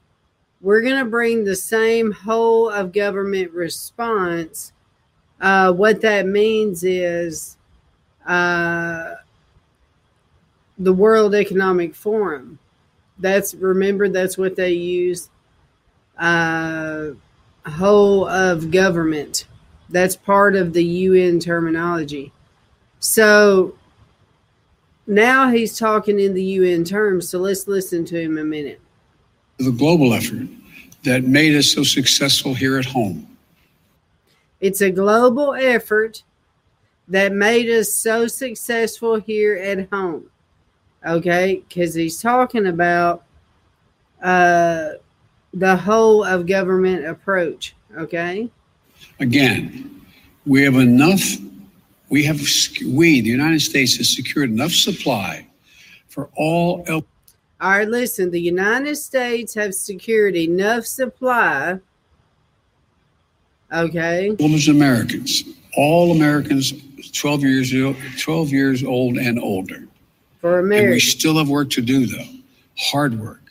[0.63, 4.73] we're going to bring the same whole of government response,
[5.41, 7.59] uh, what that means is
[8.27, 9.17] uh,
[10.79, 12.59] the World Economic Forum.
[13.19, 15.31] That's remember that's what they use.
[16.19, 17.11] Uh,
[17.67, 19.47] whole of government.
[19.89, 22.33] That's part of the UN terminology.
[23.01, 23.75] So
[25.07, 27.29] now he's talking in the UN terms.
[27.29, 28.81] So let's listen to him a minute.
[29.59, 30.49] The global effort
[31.05, 33.27] that made us so successful here at home.
[34.61, 36.23] It's a global effort
[37.09, 40.31] that made us so successful here at home
[41.07, 41.63] okay?
[41.69, 43.25] Because he's talking about
[44.23, 44.91] uh,
[45.55, 48.51] the whole of government approach, okay?
[49.21, 50.03] Again,
[50.45, 51.23] we have enough,
[52.09, 52.41] we have,
[52.85, 55.47] we, the United States, has secured enough supply
[56.09, 56.85] for all.
[56.87, 57.07] El-
[57.61, 61.81] all right, listen, the United States have secured enough supply,
[63.73, 64.37] okay?
[64.39, 65.45] All Americans,
[65.77, 66.75] all Americans
[67.13, 69.87] 12 years, old, 12 years old and older
[70.47, 70.87] for America.
[70.87, 72.29] And we still have work to do, though,
[72.79, 73.43] hard work.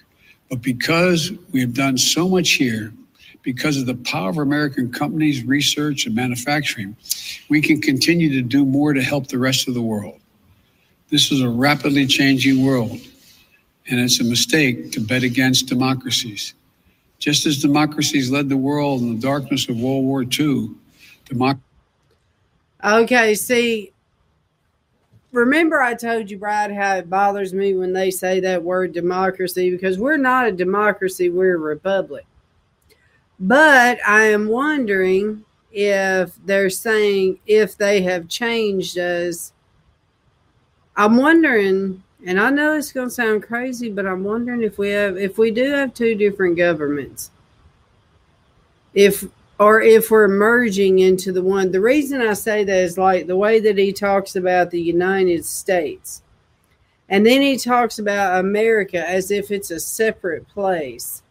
[0.50, 2.93] But because we've done so much here,
[3.41, 6.96] because of the power of American companies, research, and manufacturing,
[7.50, 10.20] we can continue to do more to help the rest of the world.
[11.10, 12.98] This is a rapidly changing world,
[13.88, 16.54] and it's a mistake to bet against democracies.
[17.20, 20.70] Just as democracies led the world in the darkness of World War II,
[21.26, 21.62] democracy.
[22.84, 23.91] Okay, see,
[25.36, 29.69] remember I told you, Brad, how it bothers me when they say that word democracy
[29.69, 32.25] because we're not a democracy, we're a republic.
[33.39, 39.51] But I am wondering if they're saying if they have changed us.
[40.95, 44.89] I'm wondering, and I know it's going to sound crazy, but I'm wondering if we
[44.91, 47.31] have, if we do have two different governments,
[48.93, 49.25] if
[49.60, 51.72] or if we're merging into the one.
[51.72, 55.45] The reason I say that is like the way that he talks about the United
[55.45, 56.22] States.
[57.08, 61.22] And then he talks about America as if it's a separate place.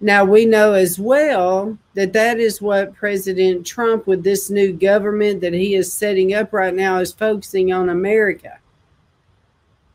[0.00, 5.40] Now, we know as well that that is what President Trump, with this new government
[5.40, 8.58] that he is setting up right now, is focusing on America.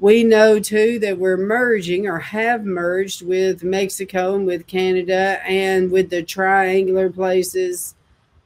[0.01, 5.91] We know too that we're merging or have merged with Mexico and with Canada and
[5.91, 7.95] with the triangular places,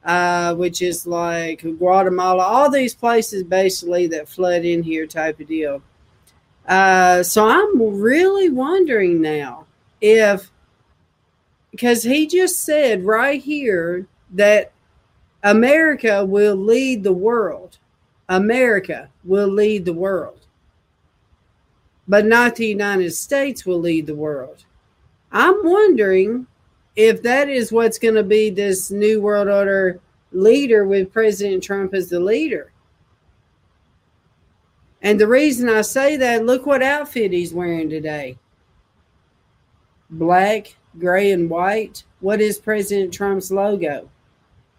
[0.04, 5.46] uh, which is like Guatemala, all these places basically that flood in here, type of
[5.46, 5.80] deal.
[6.66, 9.66] Uh, so I'm really wondering now
[10.00, 10.50] if,
[11.70, 14.72] because he just said right here that
[15.44, 17.78] America will lead the world.
[18.28, 20.43] America will lead the world.
[22.06, 24.64] But not the United States will lead the world.
[25.32, 26.46] I'm wondering
[26.96, 30.00] if that is what's going to be this new world order
[30.32, 32.72] leader with President Trump as the leader.
[35.02, 38.38] And the reason I say that, look what outfit he's wearing today
[40.10, 42.04] black, gray, and white.
[42.20, 44.08] What is President Trump's logo?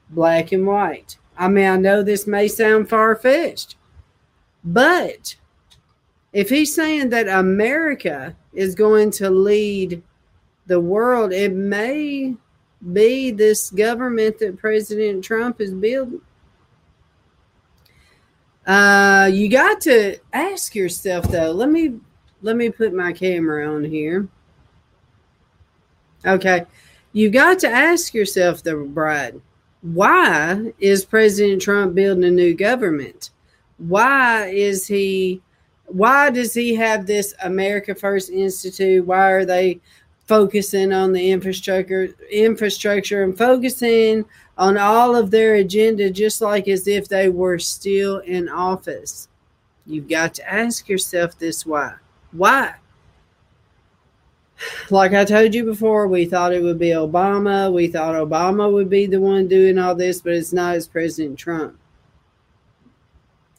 [0.09, 1.17] Black and white.
[1.37, 3.75] I mean, I know this may sound far fetched,
[4.63, 5.35] but
[6.35, 10.03] if he's saying that America is going to lead
[10.67, 12.35] the world, it may
[12.91, 16.19] be this government that President Trump is building.
[18.67, 21.51] Uh, you got to ask yourself though.
[21.51, 21.99] Let me
[22.41, 24.27] let me put my camera on here.
[26.25, 26.65] Okay,
[27.13, 29.39] you got to ask yourself, the bride,
[29.81, 33.29] why is President Trump building a new government?
[33.77, 35.41] Why is he?
[35.87, 39.05] Why does he have this America First Institute?
[39.05, 39.79] Why are they
[40.25, 44.25] focusing on the infrastructure infrastructure and focusing
[44.57, 49.27] on all of their agenda just like as if they were still in office?
[49.85, 51.93] You've got to ask yourself this why.
[52.31, 52.75] Why?
[54.89, 57.71] Like i told you before we thought it would be obama.
[57.71, 61.37] We thought obama would be the one doing all this but it's not as president
[61.37, 61.77] trump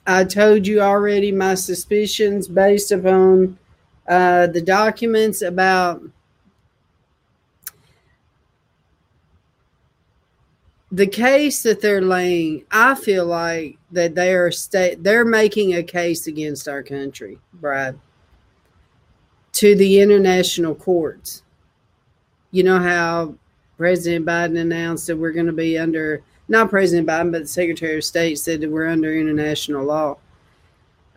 [0.07, 3.59] i told you already my suspicions based upon
[4.09, 6.01] uh, the documents about
[10.93, 15.83] the case that they're laying, I feel like that they are state they're making a
[15.83, 17.99] case against our country, Brad,
[19.53, 21.43] to the international courts.
[22.51, 23.35] You know how
[23.77, 27.97] President Biden announced that we're going to be under not President Biden, but the Secretary
[27.97, 30.17] of State said that we're under international law.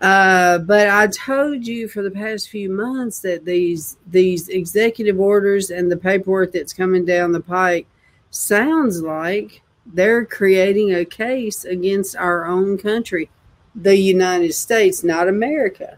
[0.02, 5.72] Uh, but I told you for the past few months that these these executive orders
[5.72, 7.86] and the paperwork that's coming down the pike
[8.32, 13.30] sounds like they're creating a case against our own country,
[13.76, 15.98] the United States, not America,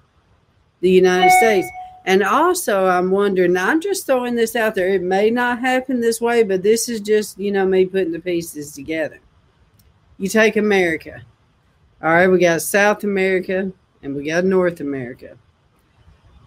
[0.80, 1.68] the United States.
[2.06, 4.90] And also, I'm wondering, I'm just throwing this out there.
[4.90, 8.20] It may not happen this way, but this is just, you know, me putting the
[8.20, 9.20] pieces together.
[10.18, 11.22] You take America.
[12.02, 13.72] All right, we got South America
[14.02, 15.38] and we got North America.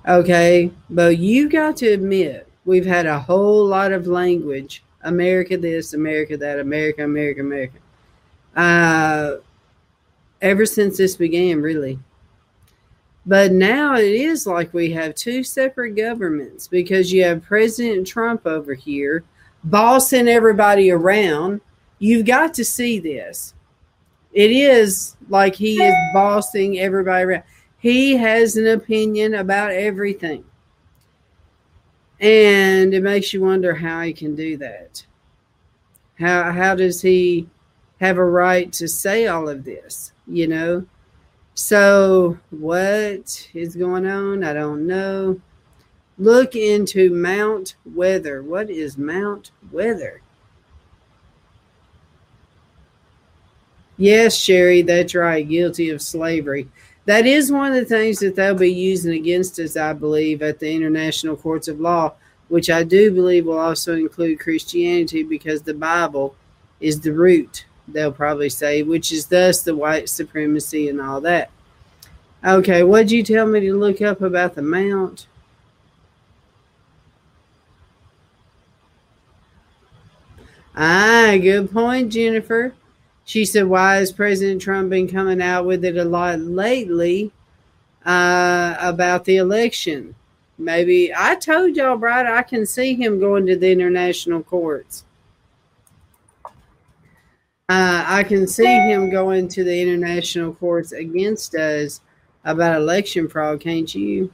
[0.08, 5.94] Okay, but you got to admit, we've had a whole lot of language America this,
[5.94, 7.78] America that, America, America, America.
[8.56, 9.36] Uh,
[10.42, 11.98] ever since this began, really.
[13.26, 18.46] But now it is like we have two separate governments because you have President Trump
[18.46, 19.24] over here
[19.64, 21.62] bossing everybody around.
[21.98, 23.54] You've got to see this.
[24.32, 27.44] It is like he is bossing everybody around.
[27.78, 30.44] He has an opinion about everything.
[32.20, 35.04] And it makes you wonder how he can do that.
[36.18, 37.48] How how does he
[38.00, 40.12] have a right to say all of this?
[40.26, 40.86] You know?
[41.54, 44.44] So what is going on?
[44.44, 45.40] I don't know.
[46.18, 48.42] Look into Mount Weather.
[48.42, 50.20] What is Mount Weather?
[53.96, 55.48] Yes, Sherry, that's right.
[55.48, 56.68] Guilty of slavery
[57.06, 60.58] that is one of the things that they'll be using against us, I believe, at
[60.58, 62.14] the international courts of law,
[62.48, 66.34] which I do believe will also include Christianity because the Bible
[66.80, 71.50] is the root, they'll probably say, which is thus the white supremacy and all that.
[72.44, 75.26] Okay, what'd you tell me to look up about the mount?
[80.76, 82.74] Ah, good point, Jennifer.
[83.24, 87.32] She said, Why has President Trump been coming out with it a lot lately
[88.04, 90.14] uh, about the election?
[90.58, 92.26] Maybe I told y'all, right?
[92.26, 95.04] I can see him going to the international courts.
[97.68, 102.00] Uh, I can see him going to the international courts against us
[102.44, 104.32] about election fraud, can't you?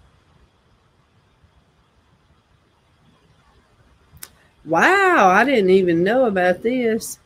[4.65, 7.19] Wow, I didn't even know about this.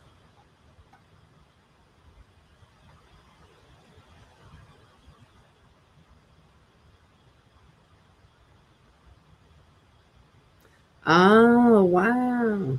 [11.07, 12.77] Oh, wow.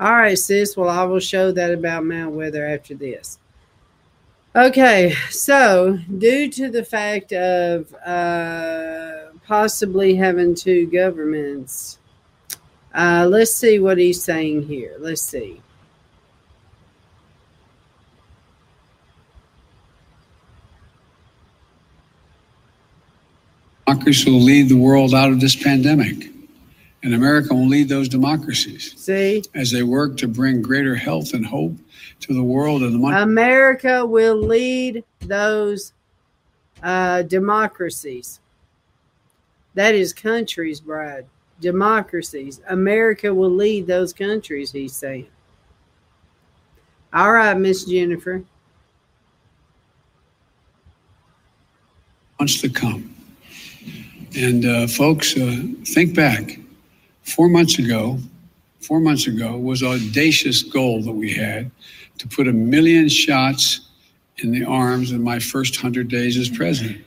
[0.00, 0.78] All right, sis.
[0.78, 3.38] Well, I will show that about Mount Weather after this.
[4.56, 11.98] Okay, so due to the fact of uh, possibly having two governments,
[12.94, 14.96] uh, let's see what he's saying here.
[14.98, 15.60] Let's see.
[23.86, 26.29] Democracy will lead the world out of this pandemic.
[27.02, 31.46] And America will lead those democracies See, as they work to bring greater health and
[31.46, 31.74] hope
[32.20, 33.20] to the world and the money.
[33.22, 35.94] America will lead those
[36.82, 38.40] uh, democracies.
[39.74, 41.26] That is countries, Brad.
[41.60, 42.60] Democracies.
[42.68, 45.28] America will lead those countries, he's saying.
[47.12, 48.44] All right, Miss Jennifer.
[52.38, 53.14] Wants to come.
[54.36, 56.59] And uh, folks, uh, think back.
[57.30, 58.18] Four months ago,
[58.80, 61.70] four months ago was audacious goal that we had
[62.18, 63.88] to put a million shots
[64.38, 67.04] in the arms in my first hundred days as president.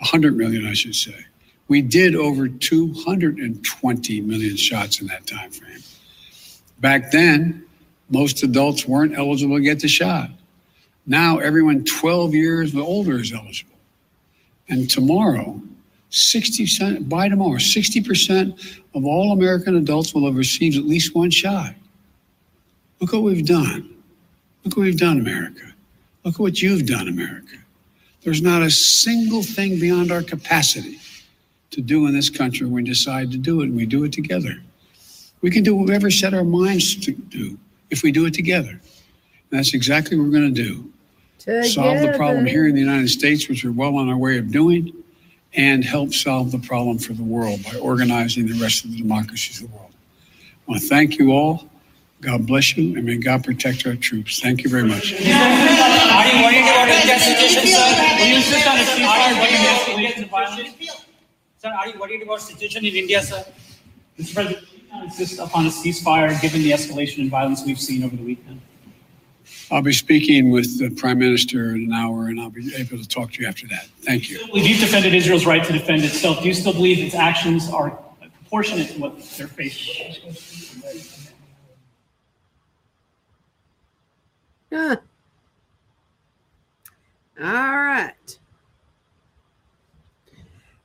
[0.00, 1.26] A hundred million, I should say.
[1.66, 5.82] We did over 220 million shots in that time frame.
[6.78, 7.64] Back then,
[8.08, 10.30] most adults weren't eligible to get the shot.
[11.06, 13.74] Now everyone 12 years older is eligible.
[14.68, 15.60] And tomorrow,
[16.10, 21.30] 60 percent by tomorrow, 60% of all American adults will have received at least one
[21.30, 21.74] shot.
[23.00, 23.94] Look what we've done.
[24.64, 25.72] Look what we've done, America.
[26.24, 27.56] Look at what you've done, America.
[28.22, 30.98] There's not a single thing beyond our capacity
[31.70, 34.12] to do in this country when we decide to do it, and we do it
[34.12, 34.56] together.
[35.40, 37.56] We can do whatever set our minds to do
[37.88, 38.70] if we do it together.
[38.70, 40.90] And that's exactly what we're going to do
[41.64, 44.52] solve the problem here in the United States, which we're well on our way of
[44.52, 44.92] doing,
[45.54, 49.60] and help solve the problem for the world by organizing the rest of the democracies
[49.60, 49.90] of the world.
[49.90, 51.68] I want to thank you all.
[52.20, 54.40] God bless you, and may God protect our troops.
[54.40, 55.14] Thank you very much.
[61.56, 63.44] Sir, are you worried about situation in India, sir?
[64.18, 64.34] Mr.
[64.34, 64.64] President,
[65.02, 68.60] insist upon a ceasefire given the escalation in violence we've seen over the weekend?
[69.70, 73.08] I'll be speaking with the Prime Minister in an hour, and I'll be able to
[73.08, 73.86] talk to you after that.
[74.00, 74.40] Thank you.
[74.52, 76.42] Well, You've defended Israel's right to defend itself.
[76.42, 77.90] Do you still believe its actions are
[78.20, 80.34] proportionate to what they're facing?
[84.72, 84.96] Huh.
[87.40, 88.38] All right.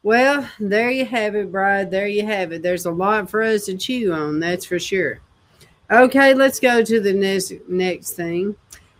[0.03, 1.89] Well, there you have it, Bride.
[1.89, 2.61] There you have it.
[2.61, 5.19] There's a lot for us to chew on, that's for sure.
[5.91, 8.55] Okay, let's go to the next next thing.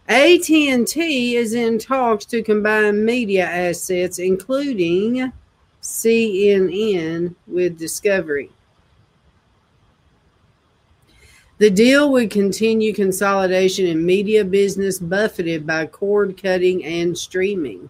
[0.07, 5.33] AT&T is in talks to combine media assets, including
[5.81, 8.51] CNN, with Discovery.
[11.57, 17.89] The deal would continue consolidation in media business buffeted by cord cutting and streaming.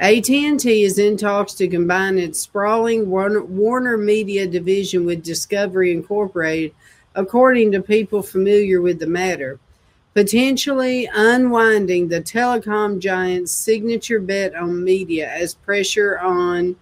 [0.00, 6.72] AT&T is in talks to combine its sprawling Warner, Media division with Discovery Incorporated,
[7.18, 9.58] according to people familiar with the matter,
[10.14, 16.76] potentially unwinding the telecom giant's signature bet on media as pressure on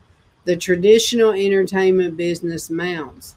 [0.44, 3.34] the traditional entertainment business mounts.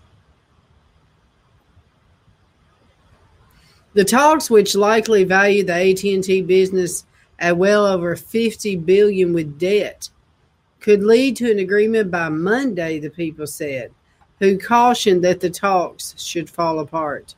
[3.93, 7.05] The talks, which likely value the AT&T business
[7.39, 10.09] at well over 50 billion with debt,
[10.81, 13.93] could lead to an agreement by Monday, the people said,
[14.39, 17.35] who cautioned that the talks should fall apart.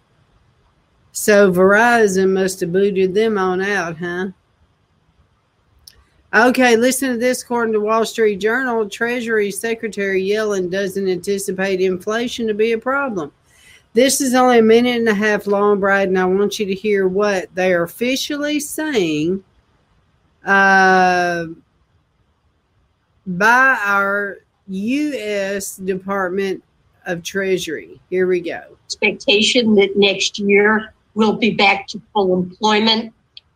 [1.11, 4.27] So Verizon must have booted them on out, huh?
[6.33, 7.43] Okay, listen to this.
[7.43, 13.33] According to Wall Street Journal, Treasury Secretary Yellen doesn't anticipate inflation to be a problem.
[13.93, 16.73] This is only a minute and a half long, Brad, and I want you to
[16.73, 19.43] hear what they are officially saying
[20.45, 21.47] uh,
[23.27, 24.37] by our
[24.69, 25.75] U.S.
[25.75, 26.63] Department
[27.05, 27.99] of Treasury.
[28.09, 28.61] Here we go.
[28.85, 33.13] expectation that next year we'll be back to full employment.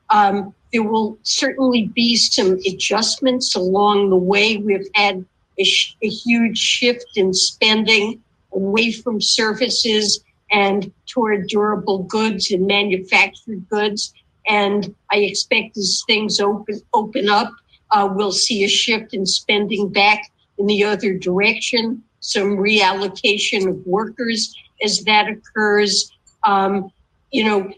[0.10, 4.58] Um, there will certainly be some adjustments along the way.
[4.58, 5.26] We've had
[5.58, 8.22] a, sh- a huge shift in spending
[8.52, 14.14] away from services and toward durable goods and manufactured goods.
[14.48, 17.52] And I expect as things open open up,
[17.92, 22.04] uh, we'll see a shift in spending back in the other direction.
[22.26, 26.12] Some reallocation of workers as that occurs.
[26.44, 26.92] Um,
[27.32, 27.72] you know,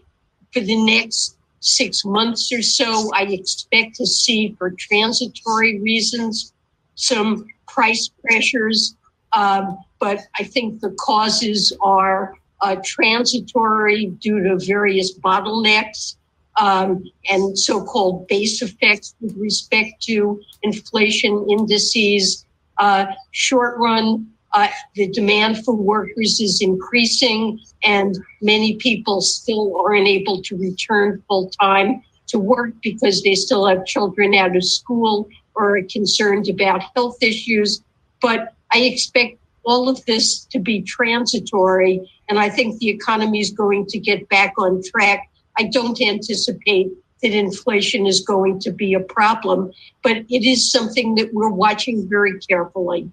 [0.52, 6.54] for the next six months or so, I expect to see, for transitory reasons,
[6.94, 8.96] some price pressures.
[9.34, 16.16] Um, but I think the causes are uh, transitory due to various bottlenecks
[16.58, 22.46] um, and so-called base effects with respect to inflation indices.
[22.78, 24.26] Uh, short run,
[24.58, 31.22] uh, the demand for workers is increasing, and many people still aren't able to return
[31.28, 36.48] full time to work because they still have children out of school or are concerned
[36.48, 37.80] about health issues.
[38.20, 43.52] But I expect all of this to be transitory, and I think the economy is
[43.52, 45.30] going to get back on track.
[45.56, 46.90] I don't anticipate
[47.22, 49.70] that inflation is going to be a problem,
[50.02, 53.08] but it is something that we're watching very carefully.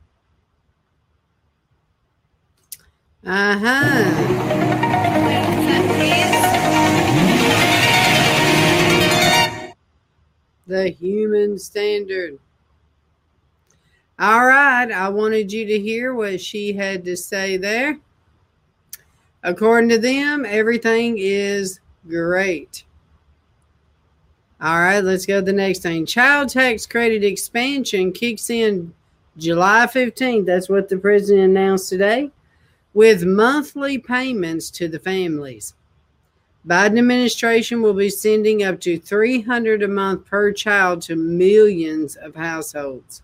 [3.25, 4.11] Uh huh.
[10.67, 12.37] The human standard.
[14.19, 17.97] All right, I wanted you to hear what she had to say there.
[19.41, 22.83] According to them, everything is great.
[24.61, 26.05] All right, let's go to the next thing.
[26.05, 28.93] Child tax credit expansion kicks in
[29.35, 30.45] July 15th.
[30.45, 32.31] That's what the president announced today
[32.95, 35.75] with monthly payments to the families.
[36.65, 42.33] Biden administration will be sending up to 300 a month per child to millions of
[42.33, 43.21] households.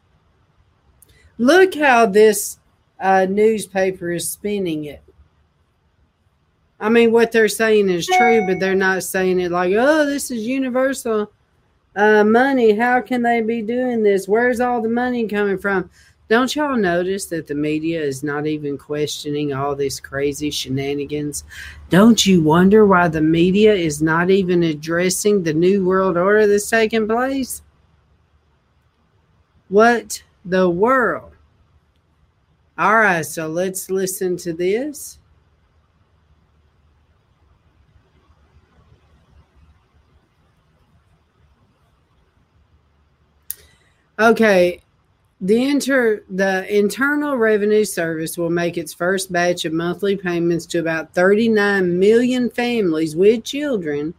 [1.40, 2.60] Look how this
[3.00, 5.02] uh, newspaper is spinning it.
[6.80, 10.32] I mean, what they're saying is true, but they're not saying it like, oh, this
[10.32, 11.32] is universal
[11.96, 12.76] uh, money.
[12.76, 14.28] How can they be doing this?
[14.28, 15.90] Where's all the money coming from?
[16.32, 21.44] Don't y'all notice that the media is not even questioning all these crazy shenanigans?
[21.90, 26.70] Don't you wonder why the media is not even addressing the new world order that's
[26.70, 27.62] taking place?
[29.68, 31.34] What the world?
[32.78, 35.20] All right, so let's listen to this.
[44.18, 44.82] Okay,
[45.42, 50.80] the inter the Internal Revenue Service will make its first batch of monthly payments to
[50.80, 54.14] about 39 million families with children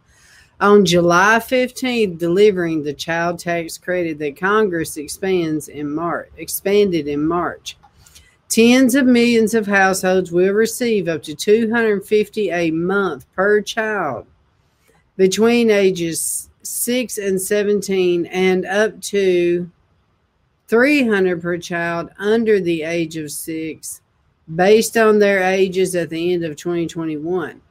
[0.59, 7.25] on July 15th, delivering the child tax credit that Congress expands in March expanded in
[7.25, 7.77] March.
[8.49, 14.27] Tens of millions of households will receive up to 250 a month per child
[15.15, 19.71] between ages 6 and 17 and up to
[20.67, 24.01] 300 per child under the age of 6
[24.55, 27.61] based on their ages at the end of 2021.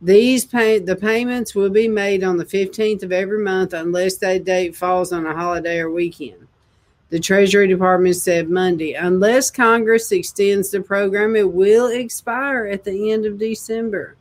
[0.00, 4.44] These pay, the payments will be made on the 15th of every month unless that
[4.44, 6.46] date falls on a holiday or weekend.
[7.10, 13.10] The Treasury Department said Monday, unless Congress extends the program, it will expire at the
[13.10, 14.17] end of December.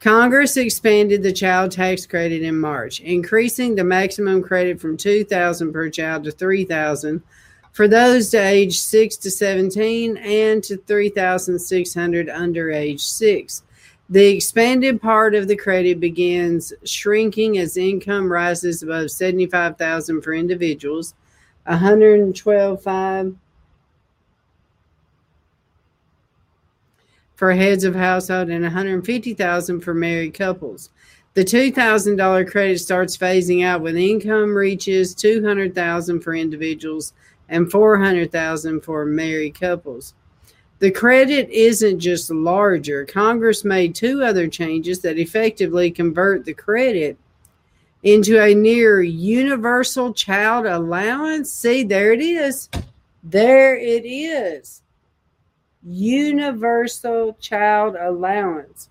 [0.00, 5.90] Congress expanded the child tax credit in March, increasing the maximum credit from 2000 per
[5.90, 7.20] child to 3000
[7.72, 13.64] for those to age 6 to 17 and to 3600 under age 6.
[14.08, 21.14] The expanded part of the credit begins shrinking as income rises above 75,000 for individuals,
[21.66, 23.34] 112.5
[27.38, 30.90] for heads of household and 150,000 for married couples.
[31.34, 37.12] The $2,000 credit starts phasing out when income reaches 200,000 for individuals
[37.48, 40.14] and 400,000 for married couples.
[40.80, 43.04] The credit isn't just larger.
[43.04, 47.16] Congress made two other changes that effectively convert the credit
[48.02, 51.52] into a near universal child allowance.
[51.52, 52.68] See, there it is.
[53.22, 54.82] There it is
[55.88, 58.88] universal child allowance.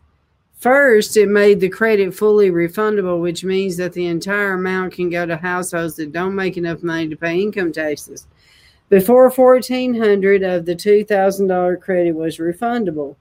[0.57, 5.25] First, it made the credit fully refundable, which means that the entire amount can go
[5.25, 8.25] to households that don't make enough money to pay income taxes.
[8.89, 13.15] Before 1400 of the $2,000 credit was refundable.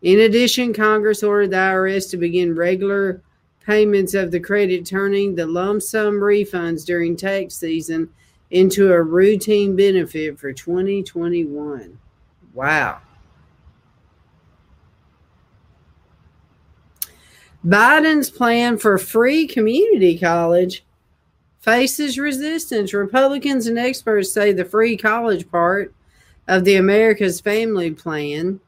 [0.00, 3.20] In addition, Congress ordered the IRS to begin regular
[3.66, 8.08] payments of the credit, turning the lump sum refunds during tax season
[8.50, 11.98] into a routine benefit for 2021.
[12.52, 13.00] Wow.
[17.64, 20.84] Biden's plan for free community college
[21.60, 22.94] faces resistance.
[22.94, 25.94] Republicans and experts say the free college part
[26.48, 28.60] of the America's Family Plan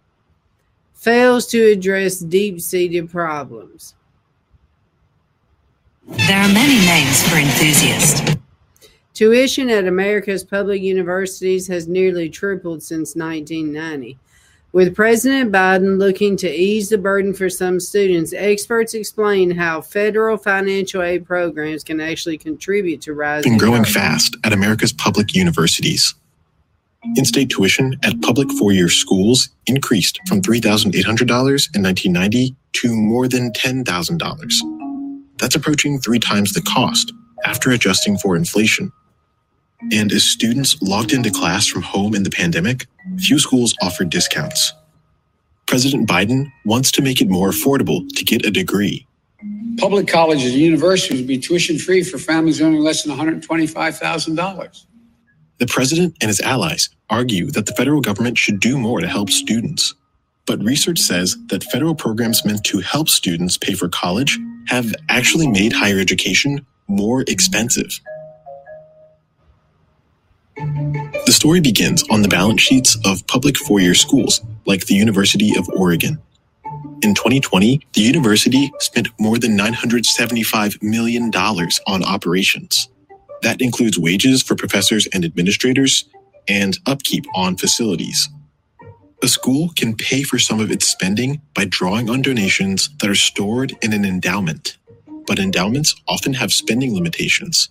[0.95, 3.95] fails to address deep seated problems.
[6.07, 8.42] There are many names for enthusiasts.
[9.23, 14.19] Tuition at America's public universities has nearly tripled since 1990.
[14.73, 20.37] With President Biden looking to ease the burden for some students, experts explain how federal
[20.37, 23.53] financial aid programs can actually contribute to rising.
[23.53, 26.17] Been growing fast at America's public universities.
[27.15, 34.53] In-state tuition at public four-year schools increased from $3,800 in 1990 to more than $10,000.
[35.39, 37.13] that's approaching three times the cost
[37.45, 38.91] after adjusting for inflation.
[39.91, 42.87] And as students logged into class from home in the pandemic,
[43.19, 44.73] few schools offered discounts.
[45.67, 49.07] President Biden wants to make it more affordable to get a degree.
[49.79, 54.87] Public colleges and universities would be tuition free for families earning less than $125,000.
[55.59, 59.31] The president and his allies argue that the federal government should do more to help
[59.31, 59.95] students.
[60.47, 65.49] But research says that federal programs meant to help students pay for college have actually
[65.49, 68.01] made higher education more expensive.
[71.27, 75.57] The story begins on the balance sheets of public four year schools like the University
[75.59, 76.21] of Oregon.
[77.03, 82.89] In 2020, the university spent more than $975 million on operations.
[83.43, 86.05] That includes wages for professors and administrators
[86.49, 88.29] and upkeep on facilities.
[89.23, 93.17] A school can pay for some of its spending by drawing on donations that are
[93.17, 94.79] stored in an endowment.
[95.27, 97.71] But endowments often have spending limitations.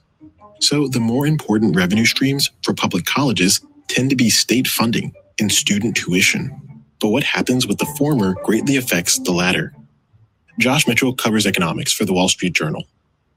[0.61, 5.51] So the more important revenue streams for public colleges tend to be state funding and
[5.51, 6.55] student tuition.
[6.99, 9.73] But what happens with the former greatly affects the latter.
[10.59, 12.83] Josh Mitchell covers economics for the Wall Street Journal.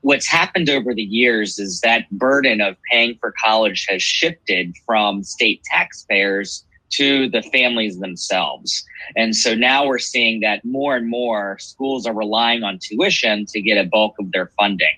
[0.03, 5.25] What's happened over the years is that burden of paying for college has shifted from
[5.25, 8.85] state taxpayers to the families themselves.
[9.17, 13.63] And so now we're seeing that more and more schools are relying on tuition to
[13.63, 14.95] get a bulk of their funding.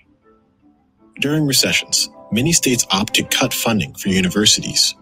[1.21, 4.95] During recessions, many states opt to cut funding for universities.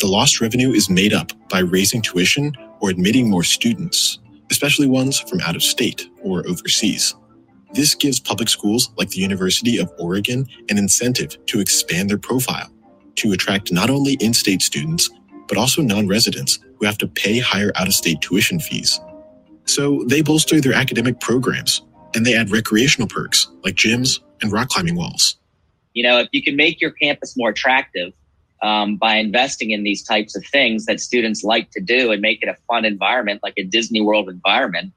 [0.00, 5.20] The lost revenue is made up by raising tuition or admitting more students, especially ones
[5.20, 7.14] from out of state or overseas.
[7.74, 12.70] This gives public schools like the University of Oregon an incentive to expand their profile,
[13.16, 15.10] to attract not only in state students,
[15.48, 19.00] but also non residents who have to pay higher out of state tuition fees.
[19.66, 21.82] So they bolster their academic programs
[22.14, 25.36] and they add recreational perks like gyms and rock climbing walls.
[25.94, 28.12] You know, if you can make your campus more attractive
[28.62, 32.42] um, by investing in these types of things that students like to do and make
[32.42, 34.92] it a fun environment, like a Disney World environment,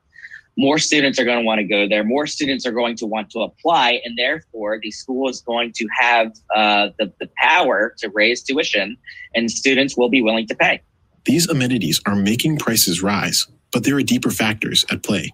[0.57, 2.03] more students are going to want to go there.
[2.03, 5.87] More students are going to want to apply, and therefore, the school is going to
[5.99, 8.97] have uh, the, the power to raise tuition,
[9.33, 10.81] and students will be willing to pay.
[11.25, 15.33] These amenities are making prices rise, but there are deeper factors at play.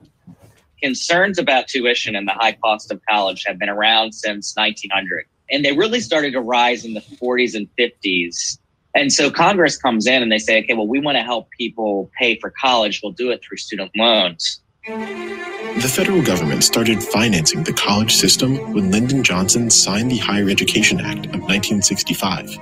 [0.82, 5.63] Concerns about tuition and the high cost of college have been around since 1900, and
[5.65, 8.57] they really started to rise in the 40s and 50s.
[8.95, 12.09] And so Congress comes in and they say, okay, well, we want to help people
[12.17, 13.01] pay for college.
[13.03, 14.61] We'll do it through student loans.
[14.85, 20.99] The federal government started financing the college system when Lyndon Johnson signed the Higher Education
[20.99, 22.57] Act of 1965.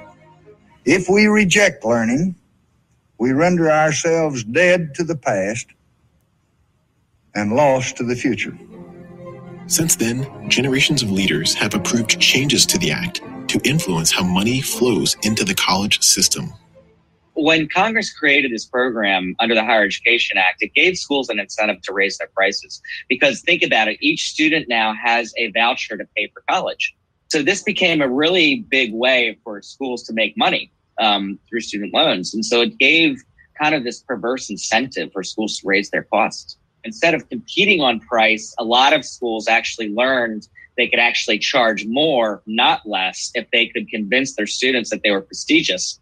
[0.85, 2.35] If we reject learning,
[3.17, 5.67] we render ourselves dead to the past
[7.35, 8.57] and lost to the future.
[9.69, 14.61] Since then, generations of leaders have approved changes to the act to influence how money
[14.61, 16.53] flows into the college system
[17.43, 21.81] when Congress created this program under the Higher Education Act, it gave schools an incentive
[21.83, 22.81] to raise their prices.
[23.07, 26.95] Because think about it, each student now has a voucher to pay for college.
[27.29, 31.93] So this became a really big way for schools to make money um, through student
[31.93, 32.33] loans.
[32.33, 33.21] And so it gave
[33.59, 36.57] kind of this perverse incentive for schools to raise their costs.
[36.83, 41.85] Instead of competing on price, a lot of schools actually learned they could actually charge
[41.85, 45.99] more, not less, if they could convince their students that they were prestigious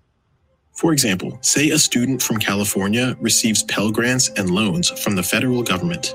[0.78, 5.63] for example, say a student from California receives Pell Grants and loans from the federal
[5.63, 6.13] government.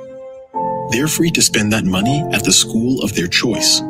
[0.90, 3.82] They're free to spend that money at the school of their choice.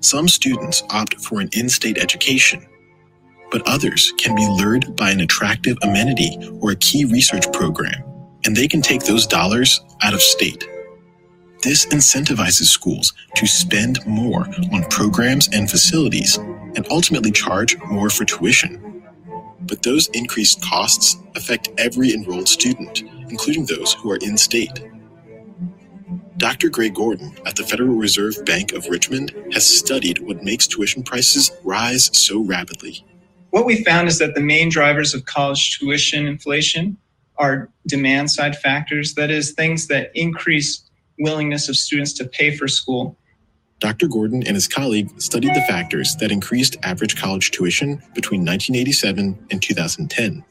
[0.00, 2.66] Some students opt for an in state education,
[3.50, 8.04] but others can be lured by an attractive amenity or a key research program,
[8.44, 10.66] and they can take those dollars out of state.
[11.62, 18.24] This incentivizes schools to spend more on programs and facilities and ultimately charge more for
[18.24, 18.82] tuition
[19.66, 24.84] but those increased costs affect every enrolled student, including those who are in state.
[26.36, 26.70] Dr.
[26.70, 31.50] Grey Gordon at the Federal Reserve Bank of Richmond has studied what makes tuition prices
[31.62, 33.04] rise so rapidly.
[33.50, 36.96] What we found is that the main drivers of college tuition inflation
[37.42, 40.88] are demand side factors, that is, things that increase
[41.18, 43.18] willingness of students to pay for school
[43.82, 44.06] Dr.
[44.06, 49.60] Gordon and his colleague studied the factors that increased average college tuition between 1987 and
[49.60, 50.44] 2010.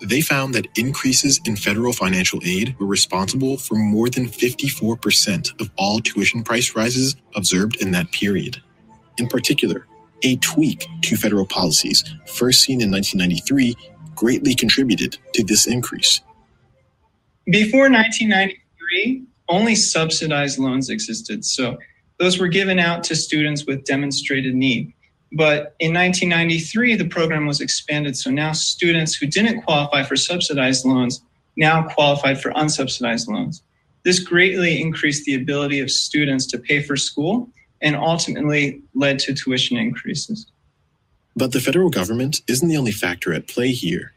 [0.00, 5.70] They found that increases in federal financial aid were responsible for more than 54% of
[5.78, 8.60] all tuition price rises observed in that period.
[9.16, 9.86] In particular,
[10.24, 13.76] a tweak to federal policies, first seen in 1993,
[14.16, 16.20] greatly contributed to this increase.
[17.46, 21.44] Before 1993, only subsidized loans existed.
[21.44, 21.78] So
[22.22, 24.92] Those were given out to students with demonstrated need.
[25.32, 28.16] But in 1993, the program was expanded.
[28.16, 31.20] So now students who didn't qualify for subsidized loans
[31.56, 33.62] now qualified for unsubsidized loans.
[34.04, 37.48] This greatly increased the ability of students to pay for school
[37.80, 40.46] and ultimately led to tuition increases.
[41.34, 44.12] But the federal government isn't the only factor at play here.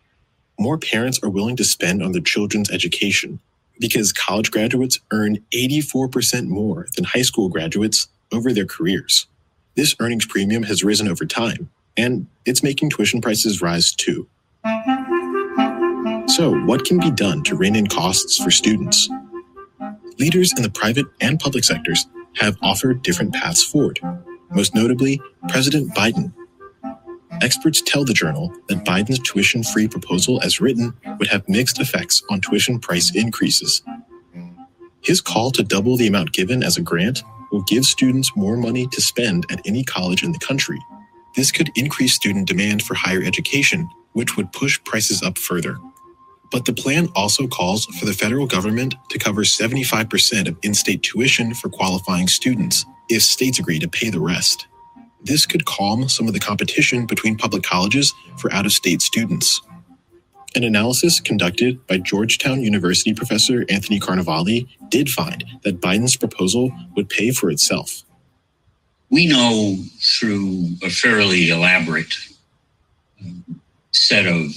[0.59, 3.39] More parents are willing to spend on their children's education
[3.79, 9.27] because college graduates earn 84% more than high school graduates over their careers.
[9.75, 14.27] This earnings premium has risen over time, and it's making tuition prices rise too.
[16.27, 19.09] So, what can be done to rein in costs for students?
[20.19, 22.05] Leaders in the private and public sectors
[22.37, 23.99] have offered different paths forward,
[24.51, 26.33] most notably President Biden.
[27.41, 32.23] Experts tell the journal that Biden's tuition free proposal, as written, would have mixed effects
[32.29, 33.83] on tuition price increases.
[35.03, 38.87] His call to double the amount given as a grant will give students more money
[38.87, 40.79] to spend at any college in the country.
[41.35, 45.77] This could increase student demand for higher education, which would push prices up further.
[46.51, 51.03] But the plan also calls for the federal government to cover 75% of in state
[51.03, 54.67] tuition for qualifying students if states agree to pay the rest.
[55.25, 59.59] This could calm some of the competition between public colleges for out of state students.
[60.55, 67.09] An analysis conducted by Georgetown University professor Anthony Carnevale did find that Biden's proposal would
[67.09, 68.03] pay for itself.
[69.09, 72.15] We know through a fairly elaborate
[73.19, 73.61] um,
[73.91, 74.51] set of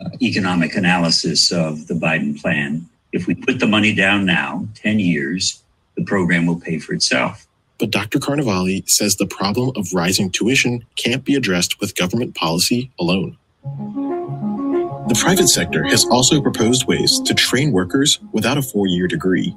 [0.00, 4.98] uh, economic analysis of the Biden plan, if we put the money down now, 10
[4.98, 5.62] years,
[5.96, 7.45] the program will pay for itself.
[7.78, 8.18] But Dr.
[8.18, 13.36] Carnevale says the problem of rising tuition can't be addressed with government policy alone.
[15.08, 19.54] The private sector has also proposed ways to train workers without a four year degree.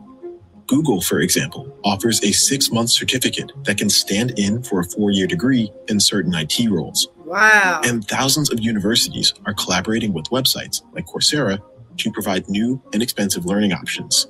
[0.68, 5.10] Google, for example, offers a six month certificate that can stand in for a four
[5.10, 7.08] year degree in certain IT roles.
[7.26, 7.82] Wow.
[7.84, 11.60] And thousands of universities are collaborating with websites like Coursera
[11.98, 14.28] to provide new, and inexpensive learning options.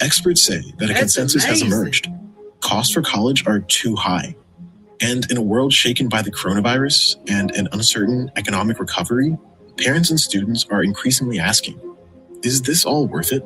[0.00, 2.08] Experts say that a That's consensus has emerged.
[2.64, 4.34] Costs for college are too high.
[5.02, 9.36] And in a world shaken by the coronavirus and an uncertain economic recovery,
[9.76, 11.78] parents and students are increasingly asking
[12.42, 13.44] Is this all worth it?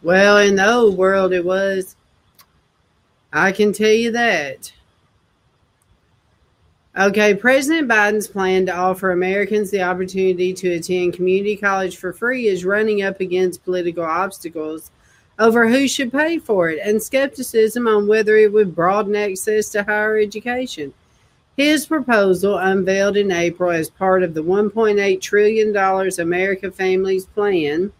[0.00, 1.96] Well, in the old world, it was.
[3.32, 4.72] I can tell you that.
[6.96, 12.46] Okay, President Biden's plan to offer Americans the opportunity to attend community college for free
[12.46, 14.92] is running up against political obstacles
[15.40, 19.82] over who should pay for it and skepticism on whether it would broaden access to
[19.82, 20.94] higher education.
[21.56, 25.76] His proposal, unveiled in April as part of the $1.8 trillion
[26.20, 27.92] America Families Plan,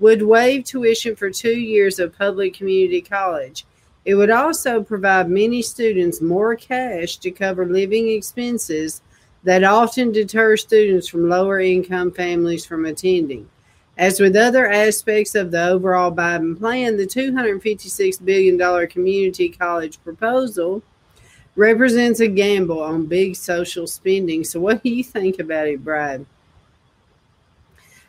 [0.00, 3.64] would waive tuition for two years of public community college.
[4.04, 9.00] It would also provide many students more cash to cover living expenses
[9.44, 13.48] that often deter students from lower income families from attending.
[13.98, 20.82] As with other aspects of the overall Biden plan, the $256 billion community college proposal
[21.56, 24.44] represents a gamble on big social spending.
[24.44, 26.24] So, what do you think about it, Brad?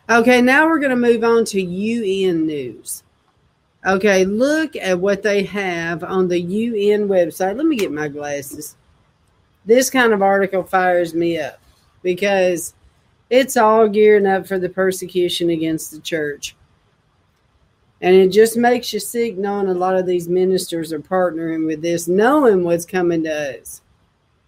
[0.09, 3.03] Okay, now we're going to move on to UN news.
[3.85, 7.57] Okay, look at what they have on the UN website.
[7.57, 8.75] Let me get my glasses.
[9.65, 11.59] This kind of article fires me up
[12.01, 12.73] because
[13.29, 16.55] it's all gearing up for the persecution against the church.
[17.99, 21.81] And it just makes you sick knowing a lot of these ministers are partnering with
[21.81, 23.81] this, knowing what's coming to us,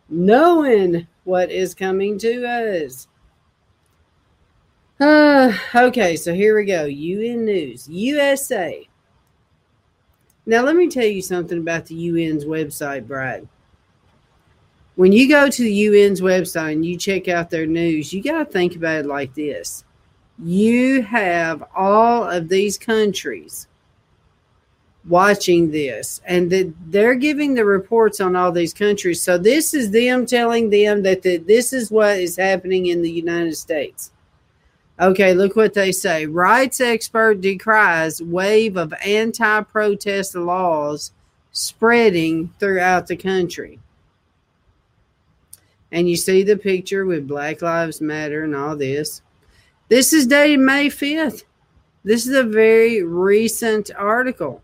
[0.09, 3.07] knowing what is coming to us.
[4.99, 6.86] Uh, okay, so here we go.
[6.86, 8.88] UN News, USA.
[10.46, 13.48] Now, let me tell you something about the UN's website, Brad.
[14.96, 18.39] When you go to the UN's website and you check out their news, you got
[18.39, 19.84] to think about it like this.
[20.38, 23.68] You have all of these countries
[25.08, 29.22] watching this and that they're giving the reports on all these countries.
[29.22, 33.12] So this is them telling them that the, this is what is happening in the
[33.12, 34.12] united states
[35.00, 41.12] okay look what they say rights expert decries wave of anti-protest laws
[41.52, 43.80] spreading throughout the country
[45.91, 49.22] and you see the picture with black lives matter and all this
[49.88, 51.43] this is dated May 5th.
[52.04, 54.64] This is a very recent article.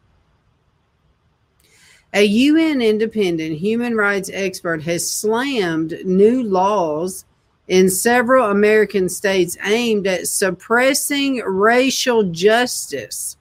[2.14, 7.26] A UN independent human rights expert has slammed new laws
[7.72, 13.38] in several American states aimed at suppressing racial justice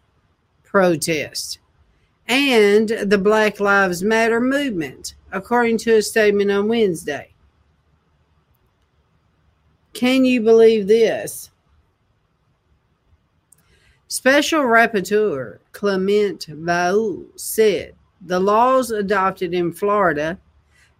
[0.63, 1.59] protests
[2.29, 7.33] and the Black Lives Matter movement, according to a statement on Wednesday.
[9.95, 11.51] Can you believe this?
[14.07, 20.39] Special Rapporteur Clement Voule said the laws adopted in Florida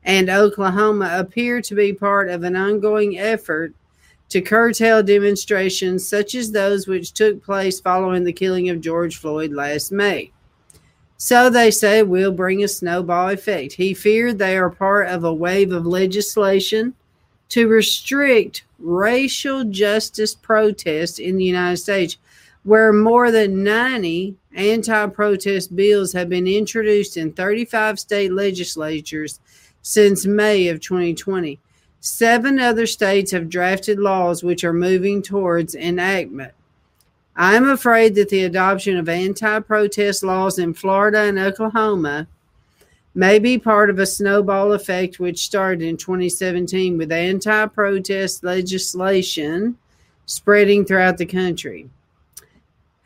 [0.05, 3.75] and Oklahoma appear to be part of an ongoing effort
[4.31, 9.53] to curtail demonstrations such as those which took place following the killing of George Floyd
[9.53, 10.31] last May.
[11.17, 13.75] So they say will bring a snowball effect.
[13.75, 16.95] He feared they are part of a wave of legislation
[17.51, 22.17] to restrict racial justice protests in the United States,
[22.63, 29.41] where more than 90 anti protest bills have been introduced in 35 state legislatures
[29.83, 31.59] since May of 2020.
[32.01, 36.53] Seven other states have drafted laws which are moving towards enactment.
[37.37, 42.27] I am afraid that the adoption of anti protest laws in Florida and Oklahoma
[43.15, 49.77] may be part of a snowball effect which started in 2017 with anti protest legislation
[50.27, 51.89] spreading throughout the country.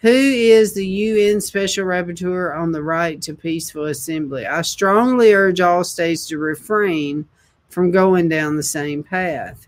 [0.04, 4.44] Who is the UN Special Rapporteur on the Right to Peaceful Assembly?
[4.44, 7.26] I strongly urge all states to refrain
[7.70, 9.66] from going down the same path.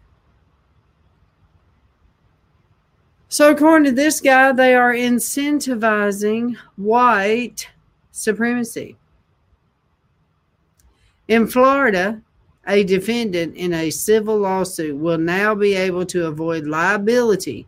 [3.31, 7.71] So, according to this guy, they are incentivizing white
[8.11, 8.99] supremacy.
[11.29, 12.21] In Florida,
[12.67, 17.67] a defendant in a civil lawsuit will now be able to avoid liability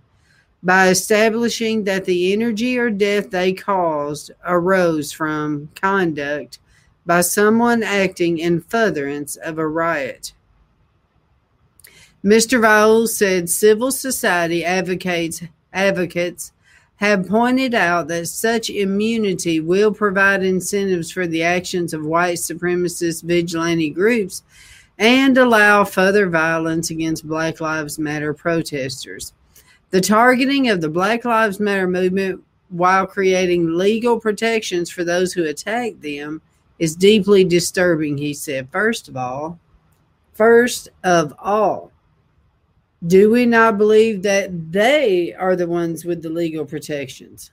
[0.63, 6.59] by establishing that the energy or death they caused arose from conduct
[7.07, 10.33] by someone acting in furtherance of a riot.
[12.25, 12.61] Mr.
[12.61, 15.43] Voule said civil society advocates
[15.73, 16.53] advocates
[16.97, 23.23] have pointed out that such immunity will provide incentives for the actions of white supremacist
[23.23, 24.43] vigilante groups
[24.99, 29.33] and allow further violence against Black Lives Matter protesters.
[29.91, 35.45] The targeting of the Black Lives Matter movement while creating legal protections for those who
[35.45, 36.43] attack them
[36.79, 38.69] is deeply disturbing, he said.
[38.71, 39.59] First of all,
[40.35, 41.91] first of all,
[43.07, 47.53] do we not believe that they are the ones with the legal protections?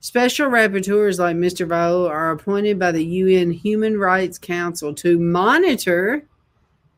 [0.00, 1.66] Special rapporteurs like Mr.
[1.66, 6.24] Voule are appointed by the UN Human Rights Council to monitor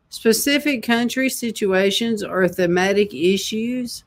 [0.09, 4.03] specific country situations or thematic issues.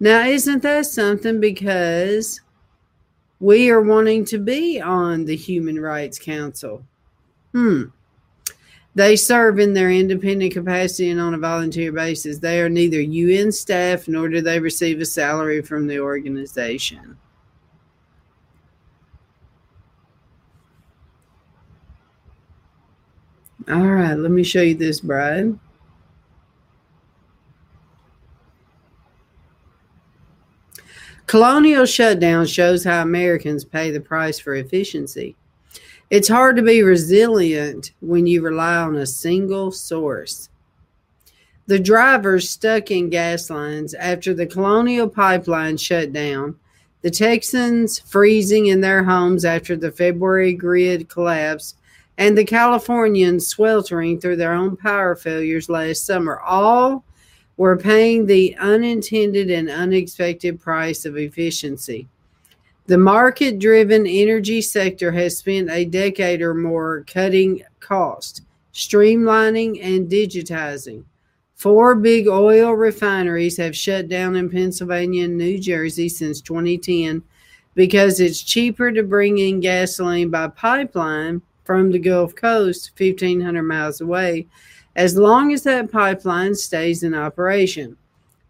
[0.00, 2.40] Now, isn't that something because
[3.40, 6.84] we are wanting to be on the Human Rights Council?
[7.52, 7.84] Hmm.
[8.94, 12.38] They serve in their independent capacity and on a volunteer basis.
[12.38, 17.16] They are neither UN staff nor do they receive a salary from the organization.
[23.70, 25.58] All right, let me show you this, Bride.
[31.26, 35.36] Colonial shutdown shows how Americans pay the price for efficiency.
[36.08, 40.48] It's hard to be resilient when you rely on a single source.
[41.66, 46.56] The drivers stuck in gas lines after the Colonial Pipeline shut down,
[47.02, 51.74] the Texans freezing in their homes after the February grid collapse,
[52.18, 56.40] and the Californians sweltering through their own power failures last summer.
[56.40, 57.04] All
[57.56, 62.08] were paying the unintended and unexpected price of efficiency.
[62.86, 68.42] The market driven energy sector has spent a decade or more cutting cost,
[68.74, 71.04] streamlining, and digitizing.
[71.54, 77.22] Four big oil refineries have shut down in Pennsylvania and New Jersey since 2010
[77.74, 84.00] because it's cheaper to bring in gasoline by pipeline from the Gulf Coast, 1,500 miles
[84.00, 84.46] away,
[84.96, 87.98] as long as that pipeline stays in operation.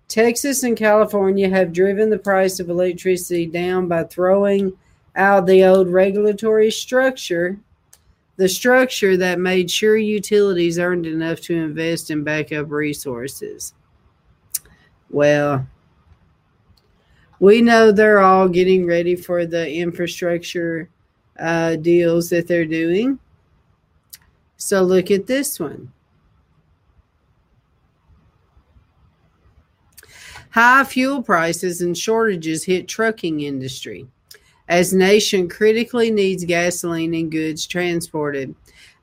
[0.07, 4.73] Texas and California have driven the price of electricity down by throwing
[5.17, 7.59] out the old regulatory structure,
[8.37, 13.75] the structure that made sure utilities earned enough to invest in backup resources.
[15.11, 15.67] Well,
[17.41, 20.89] we know they're all getting ready for the infrastructure
[21.39, 23.19] uh, deals that they're doing.
[24.57, 25.93] So look at this one.
[30.51, 34.09] High fuel prices and shortages hit trucking industry
[34.69, 38.55] as nation critically needs gasoline and goods transported.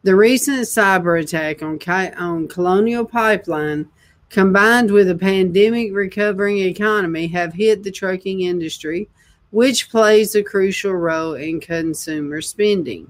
[0.03, 1.80] The recent cyber attack on,
[2.18, 3.90] on Colonial Pipeline,
[4.30, 9.10] combined with a pandemic recovering economy, have hit the trucking industry,
[9.56, 13.10] which plays a crucial role in consumer spending.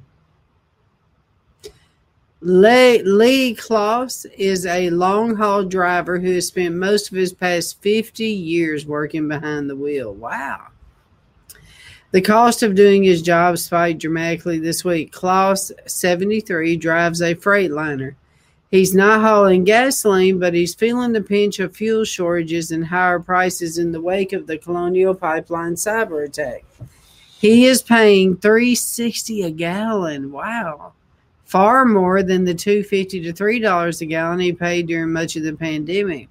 [2.39, 8.25] Lee, Kloss is a long haul driver who has spent most of his past 50
[8.25, 10.13] years working behind the wheel.
[10.13, 10.67] Wow.
[12.11, 15.11] The cost of doing his job spiked dramatically this week.
[15.11, 18.13] Kloss, 73, drives a Freightliner.
[18.71, 23.77] He's not hauling gasoline, but he's feeling the pinch of fuel shortages and higher prices
[23.77, 26.65] in the wake of the Colonial Pipeline cyber attack.
[27.39, 30.31] He is paying 360 a gallon.
[30.31, 30.93] Wow
[31.45, 35.35] far more than the two fifty to three dollars a gallon he paid during much
[35.35, 36.27] of the pandemic.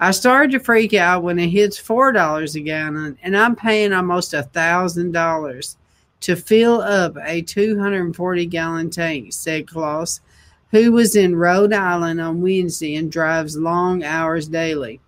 [0.00, 3.92] I started to freak out when it hits four dollars a gallon, and I'm paying
[3.92, 5.76] almost a thousand dollars
[6.20, 10.20] to fill up a 240 gallon tank, said Kloss,
[10.70, 15.00] who was in Rhode Island on Wednesday and drives long hours daily.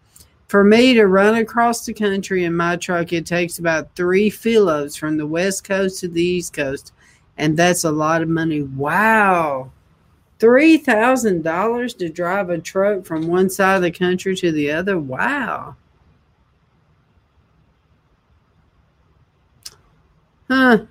[0.49, 4.69] For me to run across the country in my truck, it takes about three fill
[4.69, 6.93] ups from the west coast to the east coast
[7.41, 8.61] and that's a lot of money.
[8.61, 9.73] Wow.
[10.41, 14.99] $3,000 to drive a truck from one side of the country to the other.
[14.99, 15.77] Wow.
[20.49, 20.85] Huh.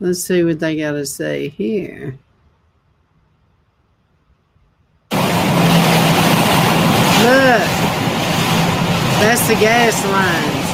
[0.00, 2.16] Let's see what they got to say here.
[5.10, 5.20] Look,
[9.18, 10.68] that's the gas lines.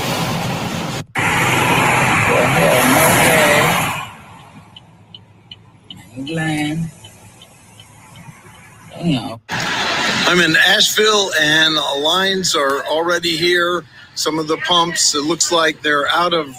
[10.27, 13.85] I'm in Asheville and lines are already here.
[14.15, 16.55] Some of the pumps, it looks like they're out of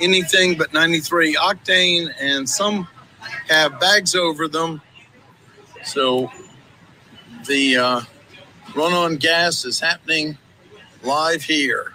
[0.00, 2.88] anything but 93 octane, and some
[3.48, 4.80] have bags over them.
[5.84, 6.30] So
[7.46, 8.00] the uh,
[8.74, 10.38] run on gas is happening
[11.02, 11.92] live here.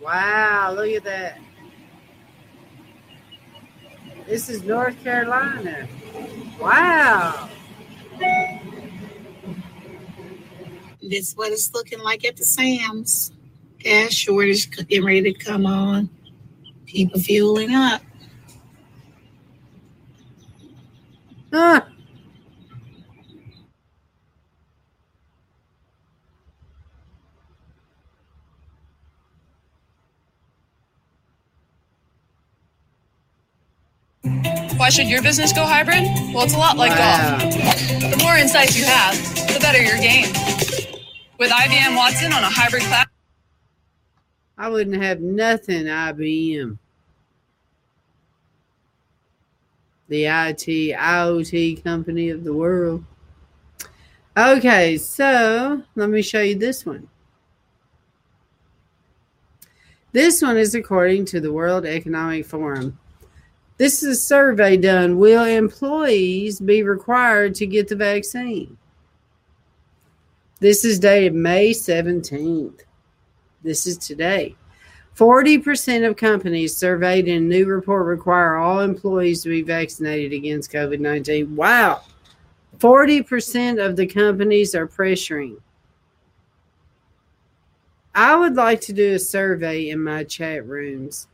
[0.00, 1.38] Wow, look at that.
[4.26, 5.86] This is North Carolina.
[6.60, 7.48] Wow.
[11.00, 13.32] This is what it's looking like at the Sam's
[13.82, 16.08] gas shortage getting ready to come on.
[16.86, 18.02] People fueling up.
[21.52, 21.86] Ah.
[34.76, 36.02] Why should your business go hybrid?
[36.34, 37.38] Well, it's a lot like wow.
[37.38, 37.52] golf.
[37.54, 39.14] The more insights you have,
[39.52, 40.32] the better your game.
[41.38, 43.11] With IBM Watson on a hybrid cloud.
[44.56, 46.78] I wouldn't have nothing IBM.
[50.08, 53.04] The IT, IoT company of the world.
[54.36, 57.08] Okay, so let me show you this one.
[60.12, 62.98] This one is according to the World Economic Forum.
[63.78, 65.16] This is a survey done.
[65.16, 68.76] Will employees be required to get the vaccine?
[70.60, 72.82] This is dated May 17th.
[73.62, 74.56] This is today.
[75.16, 80.72] 40% of companies surveyed in a new report require all employees to be vaccinated against
[80.72, 81.54] COVID 19.
[81.54, 82.02] Wow.
[82.78, 85.58] 40% of the companies are pressuring.
[88.14, 91.28] I would like to do a survey in my chat rooms.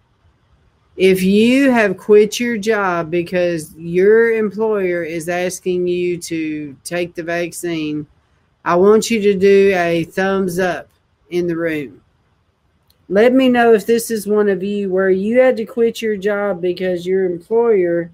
[0.97, 7.23] If you have quit your job because your employer is asking you to take the
[7.23, 8.07] vaccine,
[8.65, 10.89] I want you to do a thumbs up
[11.31, 12.03] in the room.
[13.09, 16.17] Let me know if this is one of you where you had to quit your
[16.17, 18.11] job because your employer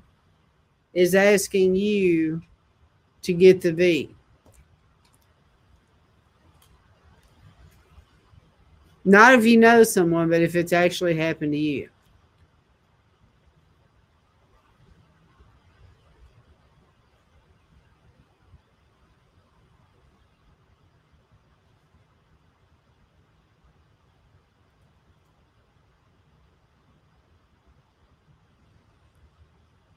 [0.93, 2.43] is asking you
[3.23, 4.15] to get the V.
[9.05, 11.89] Not if you know someone, but if it's actually happened to you.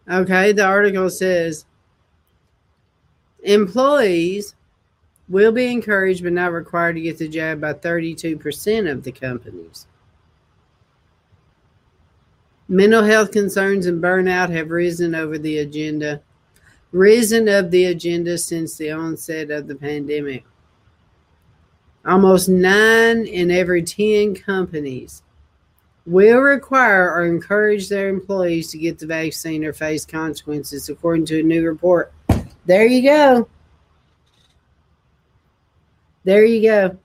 [0.09, 1.65] Okay, the article says
[3.43, 4.55] employees
[5.27, 9.88] will be encouraged but not required to get the jab by 32% of the companies.
[12.69, 16.21] Mental health concerns and burnout have risen over the agenda,
[16.91, 20.45] risen of the agenda since the onset of the pandemic.
[22.05, 25.23] Almost nine in every 10 companies
[26.07, 31.41] will require or encourage their employees to get the vaccine or face consequences, according to
[31.41, 32.13] a new report.
[32.65, 33.49] There you go.
[36.23, 36.97] There you go.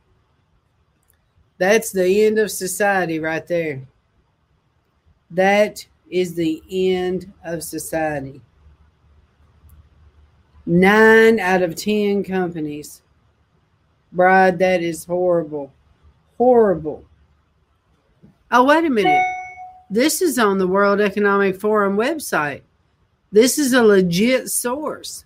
[1.58, 3.82] That's the end of society right there.
[5.30, 8.40] That is the end of society.
[10.64, 13.02] Nine out of 10 companies.
[14.12, 15.72] Bride, that is horrible.
[16.38, 17.04] Horrible.
[18.54, 19.24] Oh, wait a minute.
[19.88, 22.60] This is on the World Economic Forum website.
[23.32, 25.24] This is a legit source.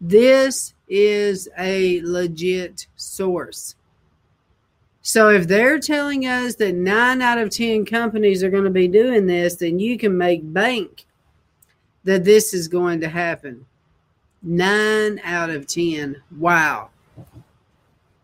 [0.00, 3.74] This is a legit source.
[5.02, 8.88] So if they're telling us that nine out of 10 companies are going to be
[8.88, 11.04] doing this, then you can make bank
[12.04, 13.66] that this is going to happen.
[14.42, 16.22] Nine out of 10.
[16.38, 16.88] Wow.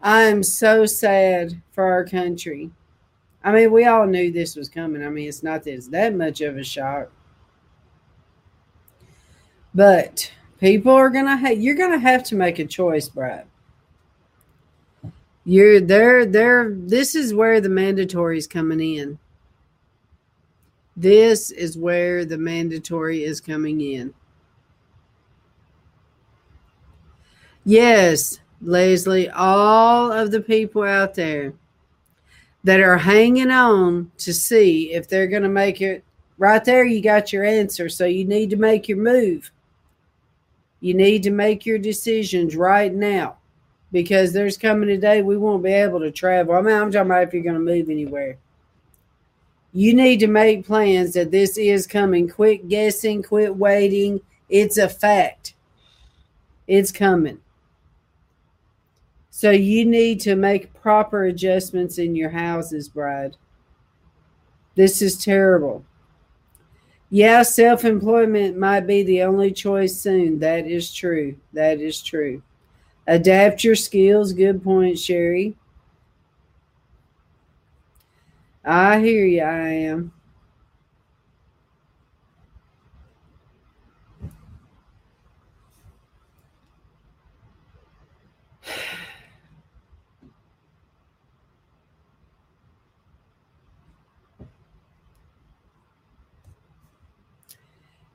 [0.01, 2.71] I'm so sad for our country.
[3.43, 5.05] I mean, we all knew this was coming.
[5.05, 7.11] I mean, it's not that it's that much of a shock.
[9.75, 13.47] But people are gonna have you're gonna have to make a choice, Brad.
[15.45, 19.19] You're there, there, this is where the mandatory is coming in.
[20.97, 24.13] This is where the mandatory is coming in.
[27.65, 31.55] Yes, Leslie, all of the people out there
[32.65, 36.05] that are hanging on to see if they're going to make it
[36.39, 37.89] right there, you got your answer.
[37.89, 39.51] So you need to make your move.
[40.81, 43.37] You need to make your decisions right now
[43.93, 46.55] because there's coming a day we won't be able to travel.
[46.55, 48.39] I mean, I'm talking about if you're going to move anywhere.
[49.73, 52.29] You need to make plans that this is coming.
[52.29, 54.21] Quit guessing, quit waiting.
[54.49, 55.55] It's a fact.
[56.67, 57.41] It's coming.
[59.41, 63.39] So you need to make proper adjustments in your houses, Bride.
[64.75, 65.83] This is terrible.
[67.09, 70.41] Yeah, self employment might be the only choice soon.
[70.41, 71.37] That is true.
[71.55, 72.43] That is true.
[73.07, 74.35] Adapt your skills.
[74.35, 75.57] Good point, Sherry.
[78.63, 79.41] I hear you.
[79.41, 80.13] I am.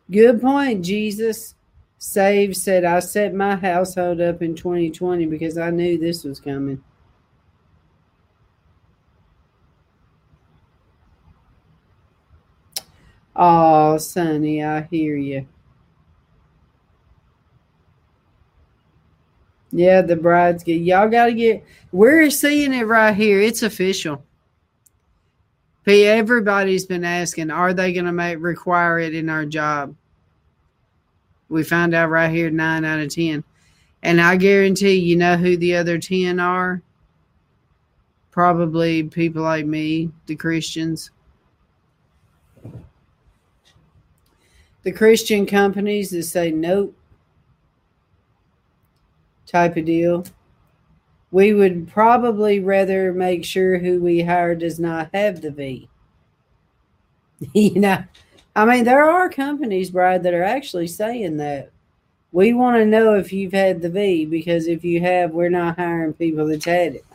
[0.10, 1.56] Good point, Jesus.
[1.98, 6.84] Save said, I set my household up in 2020 because I knew this was coming.
[13.36, 15.48] Oh, Sonny, I hear you.
[19.72, 21.65] Yeah, the brides get y'all got to get.
[21.91, 23.41] We're seeing it right here.
[23.41, 24.23] It's official.
[25.86, 29.95] P, everybody's been asking, are they going to make require it in our job?
[31.48, 33.44] We found out right here, nine out of ten,
[34.02, 36.82] and I guarantee you know who the other ten are.
[38.32, 41.12] Probably people like me, the Christians.
[44.82, 46.95] The Christian companies that say nope
[49.45, 50.26] type of deal
[51.31, 55.89] we would probably rather make sure who we hire does not have the V.
[57.53, 58.03] you know,
[58.56, 61.72] I mean, there are companies, Brad, that are actually saying that.
[62.31, 65.77] We want to know if you've had the V because if you have, we're not
[65.77, 67.06] hiring people that's had it.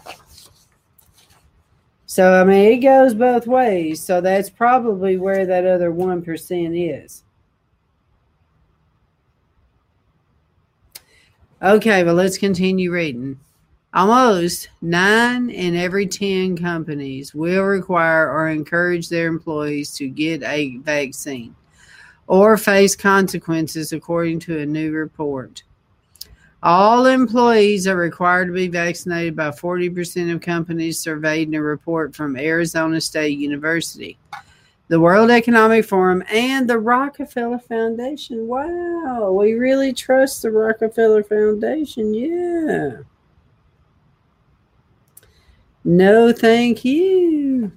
[2.07, 4.03] So, I mean, it goes both ways.
[4.03, 7.23] So, that's probably where that other 1% is.
[11.63, 13.39] Okay, well, let's continue reading.
[13.93, 20.77] Almost nine in every 10 companies will require or encourage their employees to get a
[20.77, 21.57] vaccine
[22.29, 25.65] or face consequences, according to a new report.
[26.63, 32.15] All employees are required to be vaccinated by 40% of companies surveyed in a report
[32.15, 34.17] from Arizona State University,
[34.87, 38.47] the World Economic Forum, and the Rockefeller Foundation.
[38.47, 42.15] Wow, we really trust the Rockefeller Foundation.
[42.15, 42.99] Yeah.
[45.85, 47.73] No, thank you.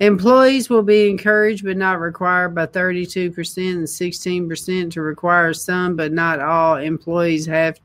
[0.00, 3.26] Employees will be encouraged but not required by 32%
[3.70, 7.78] and 16% to require some but not all employees have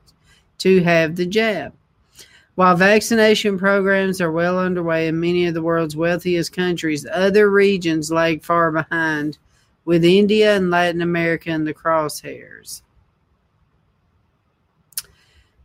[0.59, 1.73] to have the jab.
[2.55, 8.13] While vaccination programs are well underway in many of the world's wealthiest countries, other regions
[8.13, 9.37] lag far behind,
[9.83, 12.81] with India and Latin America in the crosshairs.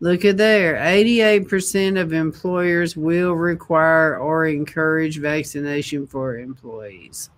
[0.02, 0.76] Look at there.
[0.76, 7.28] 88% of employers will require or encourage vaccination for employees.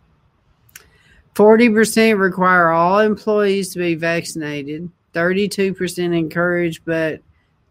[1.34, 4.88] 40% require all employees to be vaccinated.
[5.12, 7.20] 32% encourage but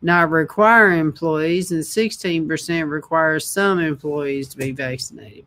[0.01, 1.72] not require employees.
[1.72, 5.45] And 16% require some employees to be vaccinated.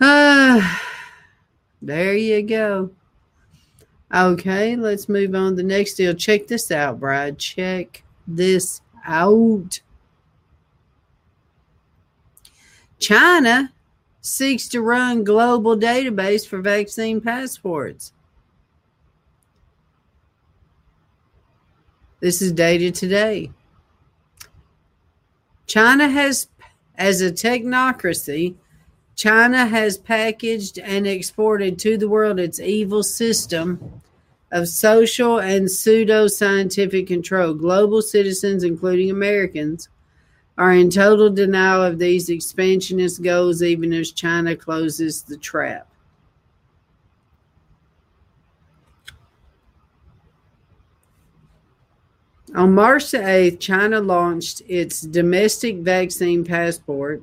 [0.00, 0.82] Ah,
[1.82, 2.90] there you go.
[4.14, 6.14] Okay, let's move on to the next deal.
[6.14, 7.36] Check this out, Brad.
[7.36, 9.80] Check this out.
[13.00, 13.72] China
[14.20, 18.12] seeks to run global database for vaccine passports.
[22.20, 23.50] This is dated today.
[25.66, 26.46] China has,
[26.94, 28.54] as a technocracy,
[29.16, 34.02] China has packaged and exported to the world its evil system
[34.54, 37.52] of social and pseudo scientific control.
[37.52, 39.88] Global citizens, including Americans,
[40.56, 45.88] are in total denial of these expansionist goals, even as China closes the trap.
[52.54, 57.22] On March the 8th, China launched its domestic vaccine passport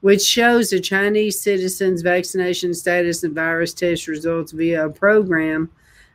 [0.00, 5.70] which shows a Chinese citizen's vaccination status and virus test results via a program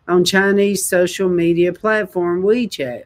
[0.07, 3.03] on Chinese social media platform WeChat.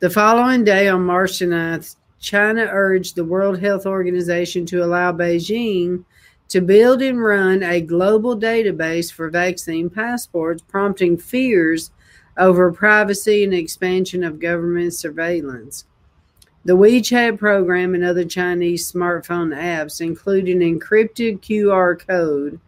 [0.00, 6.04] The following day, on March 9th, China urged the World Health Organization to allow Beijing
[6.48, 11.90] to build and run a global database for vaccine passports, prompting fears
[12.36, 15.84] over privacy and expansion of government surveillance.
[16.64, 22.58] The WeChat program and other Chinese smartphone apps include an encrypted QR code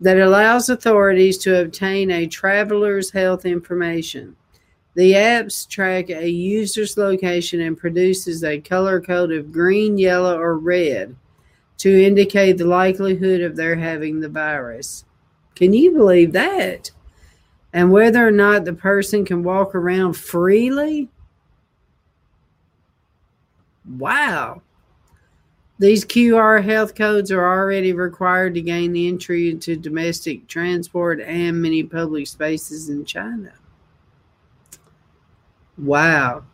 [0.00, 4.36] that allows authorities to obtain a traveler's health information.
[4.94, 10.58] The apps track a user's location and produces a color code of green, yellow, or
[10.58, 11.16] red
[11.78, 15.04] to indicate the likelihood of their having the virus.
[15.54, 16.90] Can you believe that?
[17.72, 21.10] And whether or not the person can walk around freely
[23.86, 24.62] Wow.
[25.78, 31.82] These QR health codes are already required to gain entry into domestic transport and many
[31.82, 33.52] public spaces in China.
[35.78, 36.44] Wow.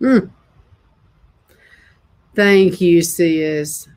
[0.00, 0.30] Mm.
[2.34, 3.88] Thank you, sis.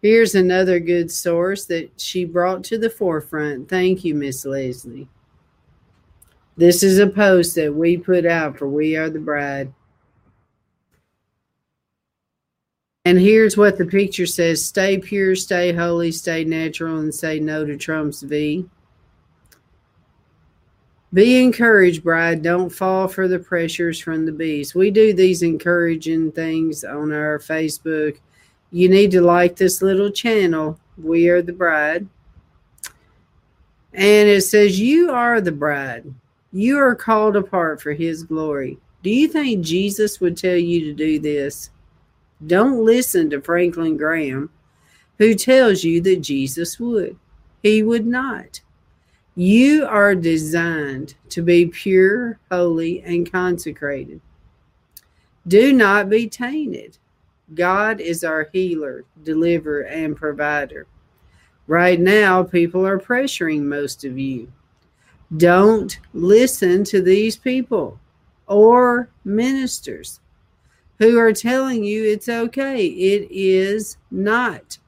[0.00, 3.68] Here's another good source that she brought to the forefront.
[3.68, 5.08] Thank you, Miss Leslie.
[6.56, 9.72] This is a post that we put out for We Are the Bride.
[13.06, 17.64] And here's what the picture says Stay pure, stay holy, stay natural, and say no
[17.64, 18.66] to Trump's V.
[21.14, 22.42] Be encouraged, bride.
[22.42, 24.74] Don't fall for the pressures from the beast.
[24.74, 28.18] We do these encouraging things on our Facebook.
[28.72, 30.76] You need to like this little channel.
[30.98, 32.08] We are the bride.
[33.92, 36.12] And it says, You are the bride.
[36.52, 38.78] You are called apart for his glory.
[39.04, 41.70] Do you think Jesus would tell you to do this?
[42.44, 44.50] Don't listen to Franklin Graham,
[45.18, 47.16] who tells you that Jesus would.
[47.62, 48.62] He would not.
[49.36, 54.20] You are designed to be pure, holy, and consecrated.
[55.48, 56.98] Do not be tainted.
[57.52, 60.86] God is our healer, deliverer, and provider.
[61.66, 64.52] Right now, people are pressuring most of you.
[65.36, 67.98] Don't listen to these people
[68.46, 70.20] or ministers
[70.98, 72.86] who are telling you it's okay.
[72.86, 74.78] It is not.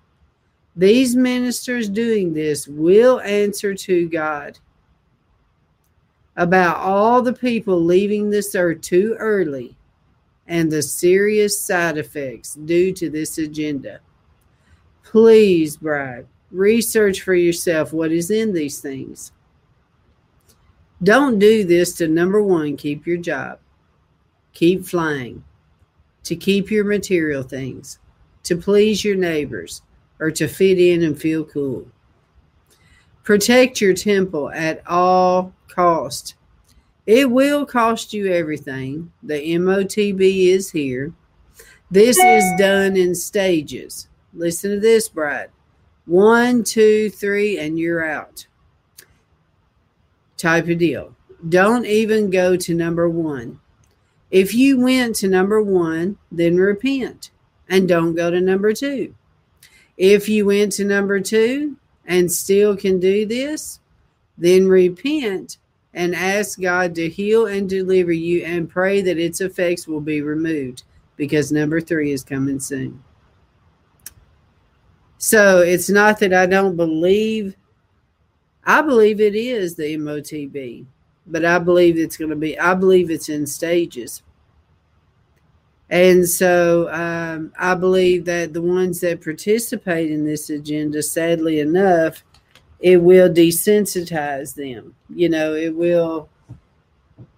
[0.77, 4.59] These ministers doing this will answer to God
[6.37, 9.75] about all the people leaving this earth too early
[10.47, 14.01] and the serious side effects due to this agenda.
[15.03, 19.33] Please, bride, research for yourself what is in these things.
[21.03, 23.59] Don't do this to number one, keep your job,
[24.53, 25.43] keep flying,
[26.25, 27.99] to keep your material things,
[28.43, 29.83] to please your neighbors,
[30.21, 31.87] or to fit in and feel cool.
[33.23, 36.35] Protect your temple at all cost.
[37.07, 39.13] It will cost you everything.
[39.23, 41.13] The MOTB is here.
[41.91, 44.09] This is done in stages.
[44.35, 45.51] Listen to this, Brad.
[46.05, 48.47] One, two, three, and you're out.
[50.37, 51.15] Type of deal.
[51.49, 53.61] Don't even go to number one.
[54.31, 57.31] If you went to number one, then repent
[57.69, 59.15] and don't go to number two.
[59.97, 63.81] If you went to number two and still can do this,
[64.37, 65.59] then repent
[65.95, 70.21] and ask God to heal and deliver you and pray that its effects will be
[70.21, 70.83] removed
[71.17, 73.03] because number three is coming soon.
[75.17, 77.57] So it's not that I don't believe,
[78.65, 80.85] I believe it is the MOTB,
[81.27, 84.23] but I believe it's going to be, I believe it's in stages.
[85.89, 92.25] And so um, I believe that the ones that participate in this agenda, sadly enough,
[92.81, 94.95] it will desensitize them.
[95.09, 96.29] You know, it will,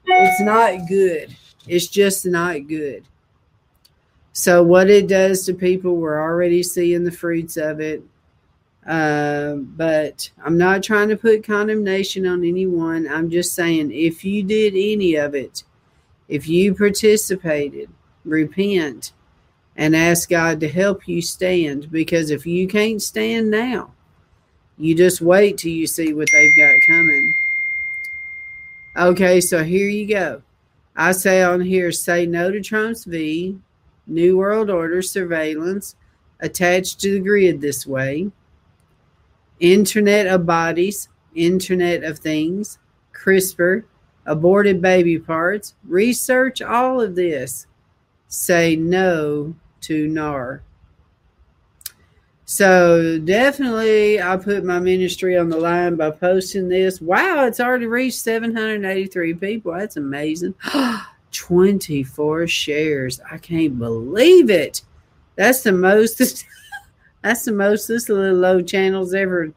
[0.07, 1.37] it's not good.
[1.67, 3.05] It's just not good.
[4.33, 8.03] So, what it does to people, we're already seeing the fruits of it.
[8.87, 13.07] Uh, but I'm not trying to put condemnation on anyone.
[13.07, 15.65] I'm just saying if you did any of it,
[16.29, 17.91] if you participated,
[18.29, 19.13] repent
[19.77, 21.91] and ask God to help you stand.
[21.91, 23.93] Because if you can't stand now,
[24.77, 27.35] you just wait till you see what they've got coming.
[28.97, 30.43] Okay, so here you go.
[30.97, 33.59] I say on here say no to Trump's V,
[34.07, 35.95] New World Order surveillance
[36.41, 38.33] attached to the grid this way,
[39.61, 42.79] Internet of Bodies, Internet of Things,
[43.13, 43.85] CRISPR,
[44.27, 45.75] aborted baby parts.
[45.87, 47.67] Research all of this.
[48.29, 50.63] Say no to NAR.
[52.45, 56.99] So definitely, I put my ministry on the line by posting this.
[56.99, 59.73] Wow, it's already reached 783 people.
[59.73, 60.55] That's amazing.
[61.33, 63.21] 24 shares.
[63.31, 64.83] I can't believe it.
[65.37, 66.19] That's the most.
[67.23, 69.53] That's the most this little low channel's ever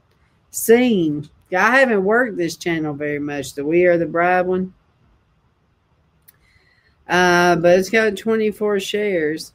[0.49, 1.29] seen.
[1.55, 3.53] I haven't worked this channel very much.
[3.53, 4.73] The We Are the Bride one.
[7.11, 9.51] Uh, but it's got 24 shares.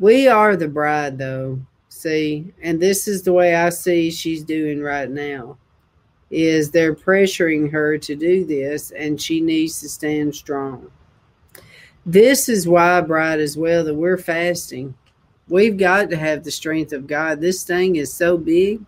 [0.00, 1.60] We are the bride, though.
[1.88, 5.58] See, and this is the way I see she's doing right now.
[6.28, 10.90] Is they're pressuring her to do this, and she needs to stand strong.
[12.04, 14.94] This is why, bride, as well, that we're fasting.
[15.48, 17.40] We've got to have the strength of God.
[17.40, 18.84] This thing is so big,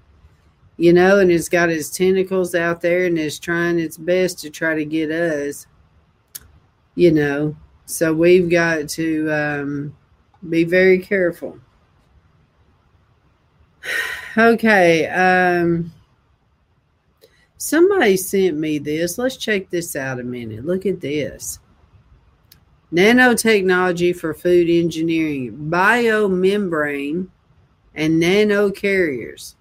[0.76, 4.50] you know, and it's got its tentacles out there and it's trying its best to
[4.50, 5.68] try to get us,
[6.98, 7.56] you know.
[7.86, 9.96] So we've got to um,
[10.48, 11.58] be very careful.
[14.36, 15.08] Okay.
[15.08, 15.92] Um,
[17.56, 19.18] somebody sent me this.
[19.18, 20.64] Let's check this out a minute.
[20.64, 21.58] Look at this.
[22.92, 27.26] Nanotechnology for food engineering, biomembrane,
[27.96, 29.56] and nano carriers.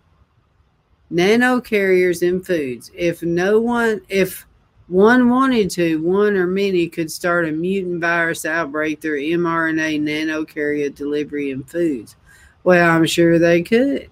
[1.09, 2.91] Nano carriers in foods.
[2.93, 4.46] If no one, if
[4.87, 10.93] one wanted to, one or many could start a mutant virus outbreak through mRNA nanocarrier
[10.93, 12.15] delivery in foods.
[12.63, 14.09] Well, I'm sure they could.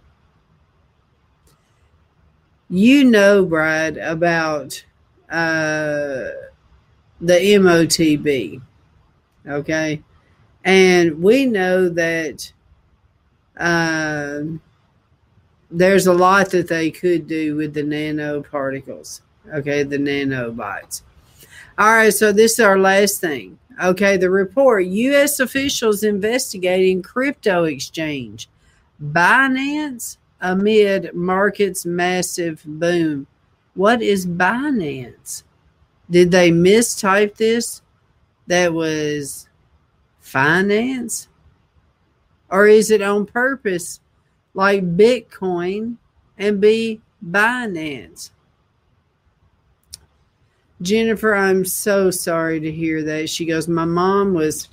[2.69, 4.83] You know, Brad, about
[5.29, 6.31] uh,
[7.21, 8.61] the MOTB,
[9.47, 10.03] okay?
[10.65, 12.51] And we know that
[13.57, 14.41] uh,
[15.71, 19.21] there's a lot that they could do with the nanoparticles
[19.53, 21.01] Okay, the nanobots.
[21.77, 23.59] All right, so this is our last thing.
[23.83, 25.39] Okay, the report U.S.
[25.39, 28.47] officials investigating crypto exchange
[29.03, 33.27] Binance amid market's massive boom.
[33.73, 35.43] What is Binance?
[36.09, 37.81] Did they mistype this?
[38.47, 39.49] That was
[40.19, 41.27] finance?
[42.49, 43.99] Or is it on purpose
[44.53, 45.97] like Bitcoin
[46.37, 48.29] and be Binance?
[50.85, 53.27] Jennifer, I'm so sorry to hear that.
[53.27, 54.69] She goes, My mom was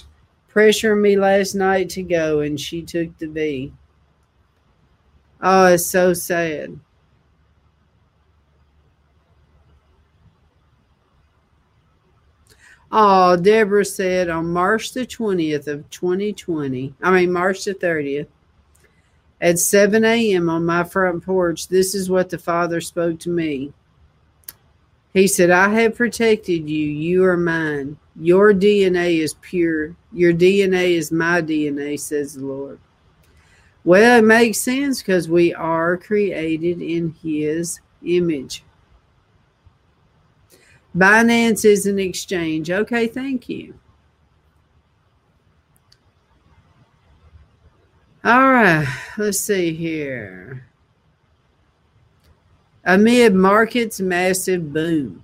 [0.52, 3.72] pressuring me last night to go and she took the V.
[5.40, 6.78] Oh, it's so sad.
[12.94, 18.26] Oh, Deborah said on March the 20th of 2020, I mean, March the 30th,
[19.40, 20.50] at 7 a.m.
[20.50, 23.72] on my front porch, this is what the Father spoke to me.
[25.12, 26.86] He said, I have protected you.
[26.86, 27.98] You are mine.
[28.16, 29.94] Your DNA is pure.
[30.12, 32.78] Your DNA is my DNA, says the Lord.
[33.84, 38.64] Well, it makes sense because we are created in his image.
[40.96, 42.70] Binance is an exchange.
[42.70, 43.74] Okay, thank you.
[48.24, 48.86] All right,
[49.18, 50.64] let's see here.
[52.84, 55.22] Amid markets' massive boom,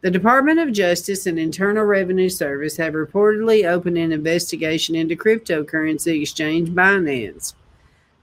[0.00, 6.22] the Department of Justice and Internal Revenue Service have reportedly opened an investigation into cryptocurrency
[6.22, 7.52] exchange Binance,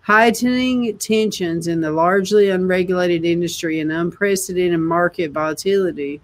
[0.01, 6.19] heightening tensions in the largely unregulated industry and unprecedented market volatility.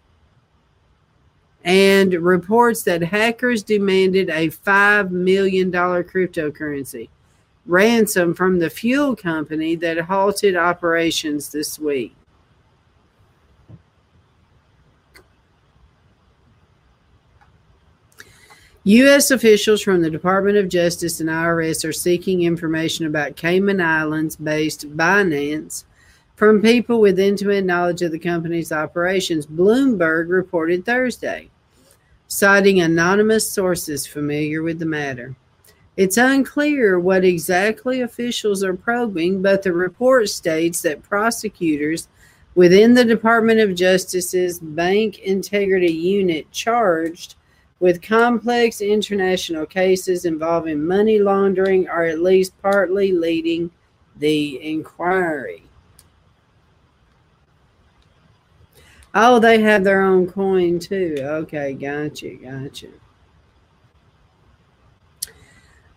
[1.63, 7.09] And reports that hackers demanded a $5 million cryptocurrency
[7.69, 12.15] ransom from the fuel company that halted operations this week.
[18.85, 19.29] U.S.
[19.29, 24.89] officials from the Department of Justice and IRS are seeking information about Cayman Islands based
[24.97, 25.83] Binance
[26.35, 31.49] from people with intimate knowledge of the company's operations, Bloomberg reported Thursday,
[32.27, 35.35] citing anonymous sources familiar with the matter.
[35.99, 42.07] It's unclear what exactly officials are probing, but the report states that prosecutors
[42.55, 47.35] within the Department of Justice's Bank Integrity Unit charged
[47.81, 53.69] with complex international cases involving money laundering are at least partly leading
[54.15, 55.63] the inquiry.
[59.13, 61.17] Oh, they have their own coin too.
[61.19, 62.87] Okay, gotcha, gotcha.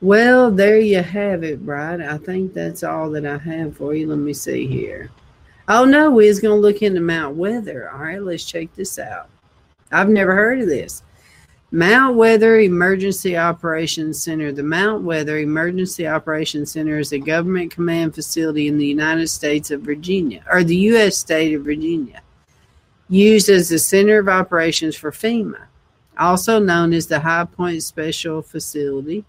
[0.03, 2.01] Well, there you have it, Bride.
[2.01, 4.09] I think that's all that I have for you.
[4.09, 5.13] Let me see here.
[5.69, 7.89] Oh no, we was gonna look into Mount Weather.
[7.89, 9.29] All right, let's check this out.
[9.93, 11.05] I've never heard of this.
[11.71, 14.51] Mount Weather Emergency Operations Center.
[14.51, 19.71] The Mount Weather Emergency Operations Center is a government command facility in the United States
[19.71, 21.17] of Virginia, or the U.S.
[21.17, 22.23] state of Virginia,
[23.09, 25.67] used as the center of operations for FEMA,
[26.19, 29.25] also known as the High Point Special Facility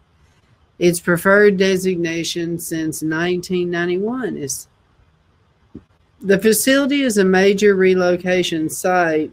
[0.79, 4.67] its preferred designation since 1991 is
[6.21, 9.31] the facility is a major relocation site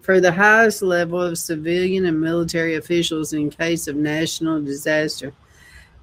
[0.00, 5.32] for the highest level of civilian and military officials in case of national disaster,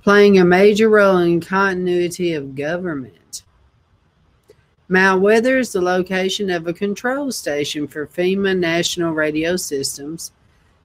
[0.01, 3.43] playing a major role in continuity of government.
[4.87, 10.31] Mount Weather is the location of a control station for FEMA National Radio Systems,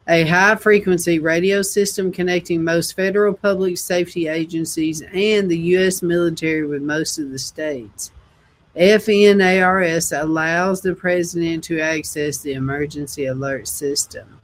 [0.09, 6.03] a high frequency radio system connecting most federal public safety agencies and the U.S.
[6.03, 8.11] military with most of the states.
[8.75, 14.41] FNARS allows the president to access the emergency alert system.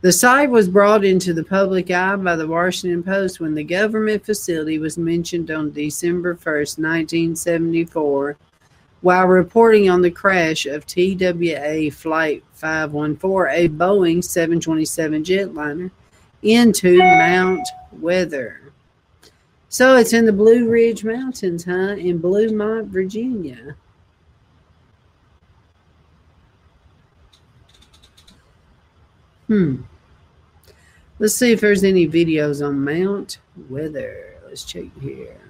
[0.00, 4.24] The site was brought into the public eye by the Washington Post when the government
[4.24, 8.36] facility was mentioned on December 1, 1974
[9.04, 15.90] while reporting on the crash of TWA Flight 514, a Boeing 727 jetliner,
[16.40, 18.72] into Mount Weather.
[19.68, 21.96] So it's in the Blue Ridge Mountains, huh?
[21.98, 23.76] In Bluemont, Virginia.
[29.48, 29.82] Hmm.
[31.18, 33.36] Let's see if there's any videos on Mount
[33.68, 34.40] Weather.
[34.46, 35.43] Let's check here.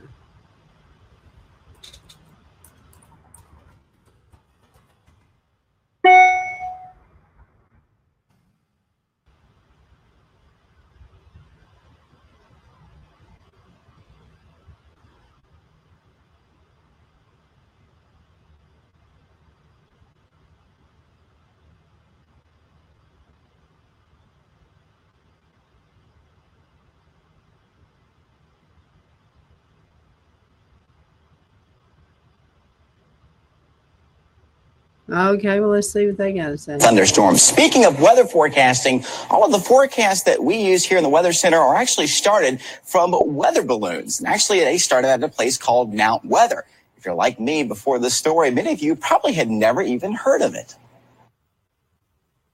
[35.15, 36.77] Okay, well, let's see what they got to say.
[36.77, 37.41] Thunderstorms.
[37.41, 41.32] Speaking of weather forecasting, all of the forecasts that we use here in the Weather
[41.32, 44.19] Center are actually started from weather balloons.
[44.19, 46.65] And actually, they started at a place called Mount Weather.
[46.97, 50.43] If you're like me before this story, many of you probably had never even heard
[50.43, 50.74] of it.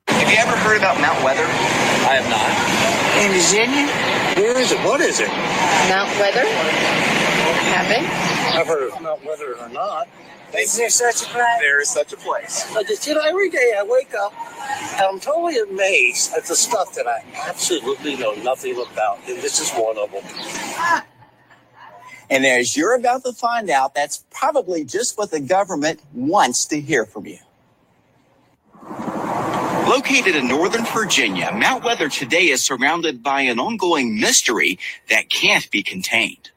[0.09, 1.45] Have you ever heard about Mount Weather?
[1.45, 3.25] I have not.
[3.25, 3.87] In Virginia?
[4.37, 4.79] Where is it?
[4.85, 5.29] What is it?
[5.89, 6.45] Mount Weather?
[7.73, 8.07] Haven't?
[8.55, 10.09] I've heard of Mount Weather or not.
[10.57, 11.61] Is there such a place?
[11.61, 12.69] There is such a place.
[12.75, 14.33] But you know, every day I wake up
[14.95, 19.19] and I'm totally amazed at the stuff that I absolutely know nothing about.
[19.29, 21.03] And this is one of them.
[22.31, 26.81] And as you're about to find out, that's probably just what the government wants to
[26.81, 27.39] hear from you.
[29.89, 34.79] Located in Northern Virginia, Mount Weather today is surrounded by an ongoing mystery
[35.09, 36.50] that can't be contained.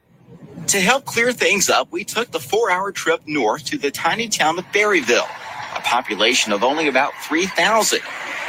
[0.68, 4.28] To help clear things up, we took the four hour trip north to the tiny
[4.28, 5.28] town of Berryville,
[5.76, 8.00] a population of only about 3,000.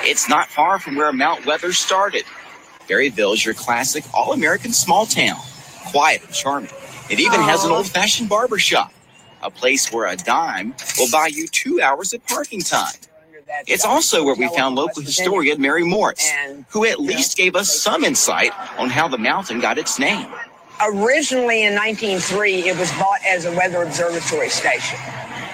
[0.03, 2.25] It's not far from where Mount Weather started.
[2.89, 5.39] Berryville is your classic all American small town,
[5.93, 6.71] quiet and charming.
[7.11, 8.93] It even has an old fashioned barber shop,
[9.43, 12.95] a place where a dime will buy you two hours of parking time.
[13.67, 16.31] It's also where we found local historian Mary Morris,
[16.71, 20.29] who at least gave us some insight on how the mountain got its name.
[20.83, 24.99] Originally in 1903, it was bought as a weather observatory station.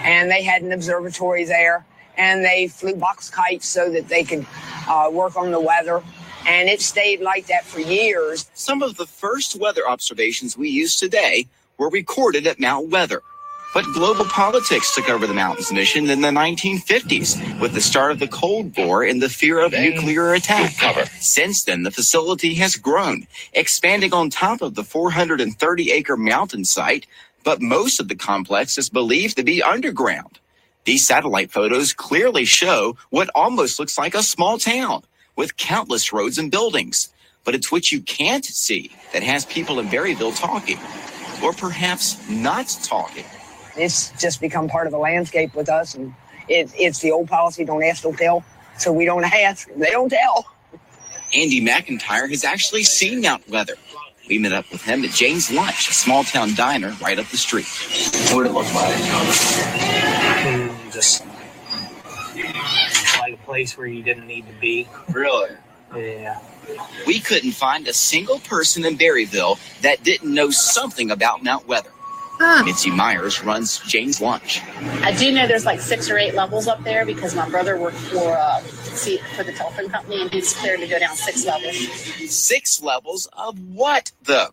[0.02, 1.84] And they had an observatory there,
[2.16, 4.46] and they flew box kites so that they could
[4.88, 6.02] uh, work on the weather.
[6.46, 8.50] And it stayed like that for years.
[8.54, 13.22] Some of the first weather observations we use today were recorded at Mount Weather.
[13.72, 18.18] But global politics took over the mountain's mission in the 1950s with the start of
[18.18, 21.08] the Cold War and the fear of nuclear mm, attack.
[21.20, 27.06] Since then, the facility has grown, expanding on top of the 430 acre mountain site,
[27.44, 30.40] but most of the complex is believed to be underground.
[30.84, 35.04] These satellite photos clearly show what almost looks like a small town
[35.36, 37.10] with countless roads and buildings.
[37.44, 40.78] But it's what you can't see that has people in Berryville talking,
[41.42, 43.24] or perhaps not talking.
[43.76, 45.94] It's just become part of the landscape with us.
[45.94, 46.14] And
[46.48, 48.44] it, it's the old policy don't ask, don't tell.
[48.78, 50.46] So we don't ask, they don't tell.
[51.34, 53.74] Andy McIntyre has actually seen Mount Weather.
[54.28, 57.36] We met up with him at Jane's Lunch, a small town diner right up the
[57.36, 57.66] street.
[58.32, 58.94] What did it look like?
[60.92, 61.24] just
[63.20, 64.88] like a place where you didn't need to be.
[65.10, 65.50] Really?
[65.94, 66.38] Yeah.
[67.06, 71.90] We couldn't find a single person in Berryville that didn't know something about Mount Weather.
[72.64, 74.62] Mitzi Myers runs Jane's Lunch.
[75.02, 77.98] I do know there's like six or eight levels up there because my brother worked
[77.98, 81.76] for uh, see, for the telephone company and he's cleared to go down six levels.
[82.30, 84.50] Six levels of what, though?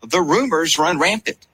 [0.00, 1.46] The rumors run rampant.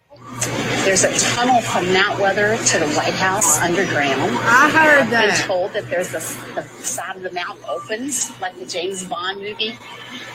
[0.85, 4.21] There's a tunnel from Mount Weather to the White House underground.
[4.21, 5.01] I heard that.
[5.03, 5.39] I've that.
[5.39, 9.41] been told that there's this, the side of the mountain opens like the James Bond
[9.41, 9.79] movie,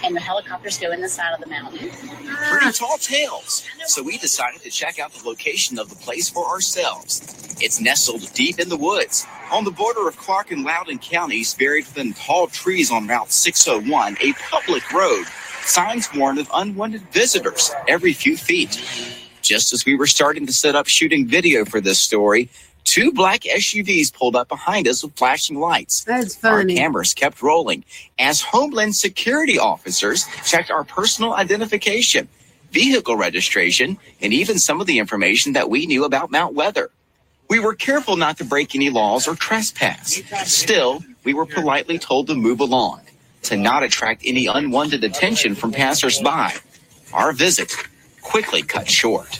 [0.05, 1.89] and the helicopters go in the side of the mountain.
[2.49, 3.67] Pretty tall tales.
[3.87, 7.57] So we decided to check out the location of the place for ourselves.
[7.59, 11.87] It's nestled deep in the woods, on the border of Clarke and Loudoun counties, buried
[11.87, 15.25] within tall trees on Route 601, a public road.
[15.63, 18.81] Signs warn of unwanted visitors every few feet.
[19.47, 22.49] Just as we were starting to set up shooting video for this story,
[22.83, 26.03] two black SUVs pulled up behind us with flashing lights.
[26.03, 26.77] That's funny.
[26.77, 27.85] Our cameras kept rolling
[28.19, 32.27] as Homeland Security officers checked our personal identification,
[32.71, 36.89] vehicle registration, and even some of the information that we knew about Mount Weather.
[37.49, 40.21] We were careful not to break any laws or trespass.
[40.43, 42.99] Still, we were politely told to move along,
[43.43, 46.49] to not attract any unwanted attention from passersby.
[47.13, 47.71] Our visit
[48.27, 49.39] quickly cut short.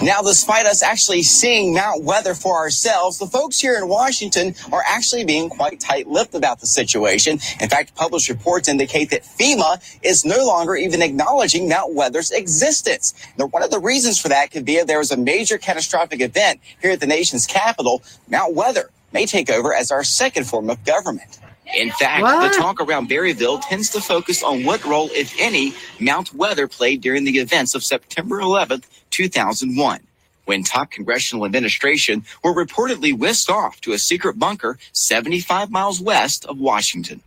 [0.00, 4.82] Now, despite us actually seeing Mount Weather for ourselves, the folks here in Washington are
[4.86, 7.40] actually being quite tight lipped about the situation.
[7.60, 13.14] In fact, published reports indicate that FEMA is no longer even acknowledging Mount Weather's existence.
[13.36, 16.20] Now, one of the reasons for that could be if there was a major catastrophic
[16.20, 20.70] event here at the nation's capital, Mount Weather may take over as our second form
[20.70, 21.38] of government.
[21.76, 22.52] In fact, What?
[22.52, 27.00] the talk around Berryville tends to focus on what role, if any, Mount Weather played
[27.00, 30.00] during the events of September 11th, 2001,
[30.44, 36.44] when top congressional administration were reportedly whisked off to a secret bunker 75 miles west
[36.46, 37.22] of Washington.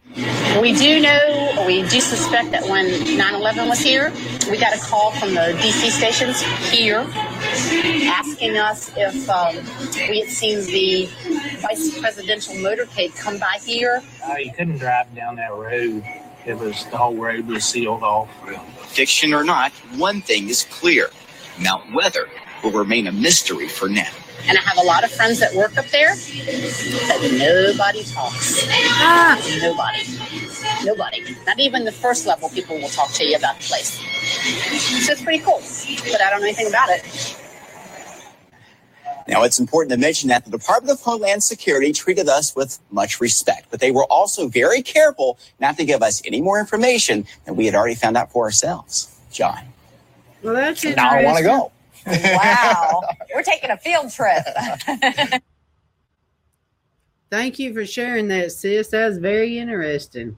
[0.62, 2.86] We do know, we do suspect that when
[3.18, 4.12] 9/11 was here,
[4.50, 6.42] we got a call from the DC stations
[6.72, 7.06] here
[8.08, 9.56] asking us if um,
[10.10, 11.06] we had seen the
[11.60, 14.02] vice presidential motorcade come by here.
[14.28, 16.04] Uh, you couldn't drive down that road.
[16.46, 18.30] It was the whole road was sealed off.
[18.88, 21.10] Fiction or not, one thing is clear
[21.60, 22.28] Mount Weather
[22.64, 24.10] will remain a mystery for now.
[24.48, 26.14] And I have a lot of friends that work up there,
[27.08, 28.68] but nobody talks.
[29.60, 30.04] Nobody.
[30.84, 31.36] Nobody.
[31.48, 34.00] Not even the first level people will talk to you about the place.
[35.06, 35.62] So it's pretty cool,
[36.12, 37.25] but I don't know anything about it.
[39.28, 43.20] Now, it's important to mention that the Department of Homeland Security treated us with much
[43.20, 47.56] respect, but they were also very careful not to give us any more information than
[47.56, 49.18] we had already found out for ourselves.
[49.32, 49.62] John.
[50.44, 51.72] Well, that's Now I wanna go.
[52.06, 53.02] Wow.
[53.34, 54.46] We're taking a field trip.
[57.32, 58.90] Thank you for sharing that, sis.
[58.90, 60.38] That was very interesting.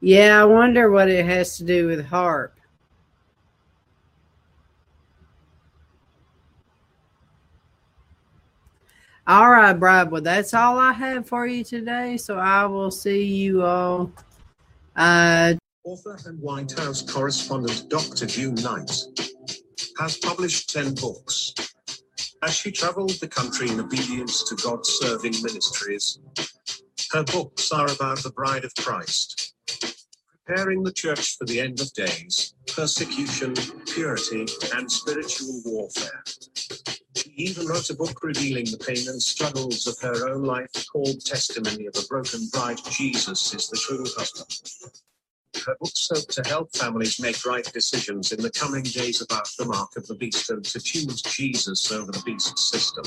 [0.00, 2.50] Yeah, I wonder what it has to do with HAARP.
[9.26, 10.10] All right, Bride.
[10.10, 12.18] Well, that's all I have for you today.
[12.18, 14.12] So I will see you all.
[14.94, 18.26] Uh, Author and White House correspondent Dr.
[18.26, 18.90] June Knight
[19.98, 21.54] has published 10 books.
[22.42, 26.18] As she traveled the country in obedience to God serving ministries,
[27.12, 29.54] her books are about the bride of Christ,
[30.46, 33.54] preparing the church for the end of days, persecution,
[33.86, 36.22] purity, and spiritual warfare.
[37.16, 41.24] She even wrote a book revealing the pain and struggles of her own life called
[41.24, 42.78] Testimony of a Broken Bride.
[42.90, 44.92] Jesus is the true husband.
[45.64, 49.64] Her books hope to help families make right decisions in the coming days about the
[49.64, 53.04] mark of the beast and to choose Jesus over the beast system.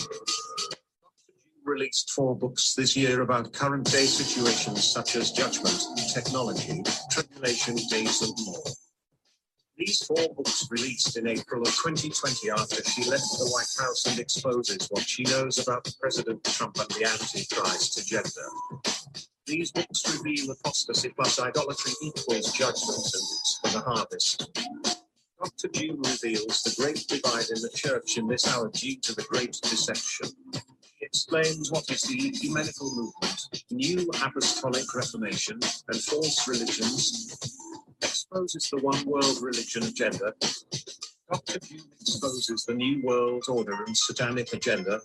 [1.68, 6.82] Released four books this year about current day situations such as judgment, and technology,
[7.12, 8.64] tribulation days, and more.
[9.76, 14.18] These four books released in April of 2020 after she left the White House and
[14.18, 18.48] exposes what she knows about President Trump and the Antichrist agenda.
[19.46, 24.58] These books reveal apostasy plus idolatry equals judgment and it's for the harvest.
[25.38, 25.68] Dr.
[25.74, 29.60] June reveals the great divide in the church in this hour due to the great
[29.64, 30.30] deception.
[31.08, 35.58] Explains what is the ecumenical movement, new apostolic reformation,
[35.88, 37.38] and false religions,
[38.02, 40.34] exposes the one world religion agenda.
[41.32, 41.60] Dr.
[41.60, 45.00] June exposes the new world order and satanic agenda,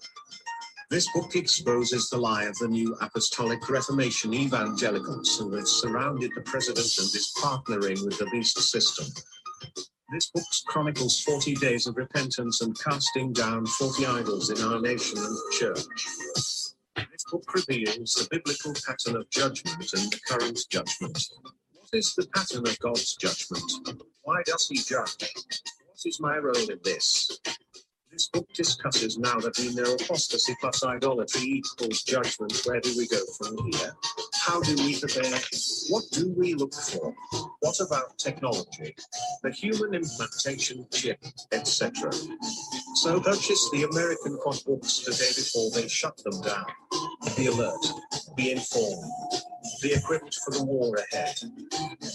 [0.92, 6.42] this book exposes the lie of the new apostolic reformation evangelicals who have surrounded the
[6.42, 9.06] president and is partnering with the beast system.
[10.12, 15.16] This book chronicles 40 days of repentance and casting down 40 idols in our nation
[15.16, 15.86] and church.
[16.96, 21.18] This book reveals the biblical pattern of judgment and the current judgment.
[21.72, 23.72] What is the pattern of God's judgment?
[24.24, 25.16] Why does he judge?
[25.86, 27.40] What is my role in this?
[28.12, 32.60] This book discusses now that we know apostasy plus idolatry equals judgment.
[32.66, 33.96] Where do we go from here?
[34.34, 35.40] How do we prepare?
[35.88, 37.14] What do we look for?
[37.60, 38.94] What about technology?
[39.42, 42.12] The human implantation chip, etc.
[42.96, 46.66] So purchase the American Quad books today before they shut them down.
[47.34, 47.80] Be alert.
[48.36, 49.10] Be informed.
[49.80, 51.38] Be equipped for the war ahead.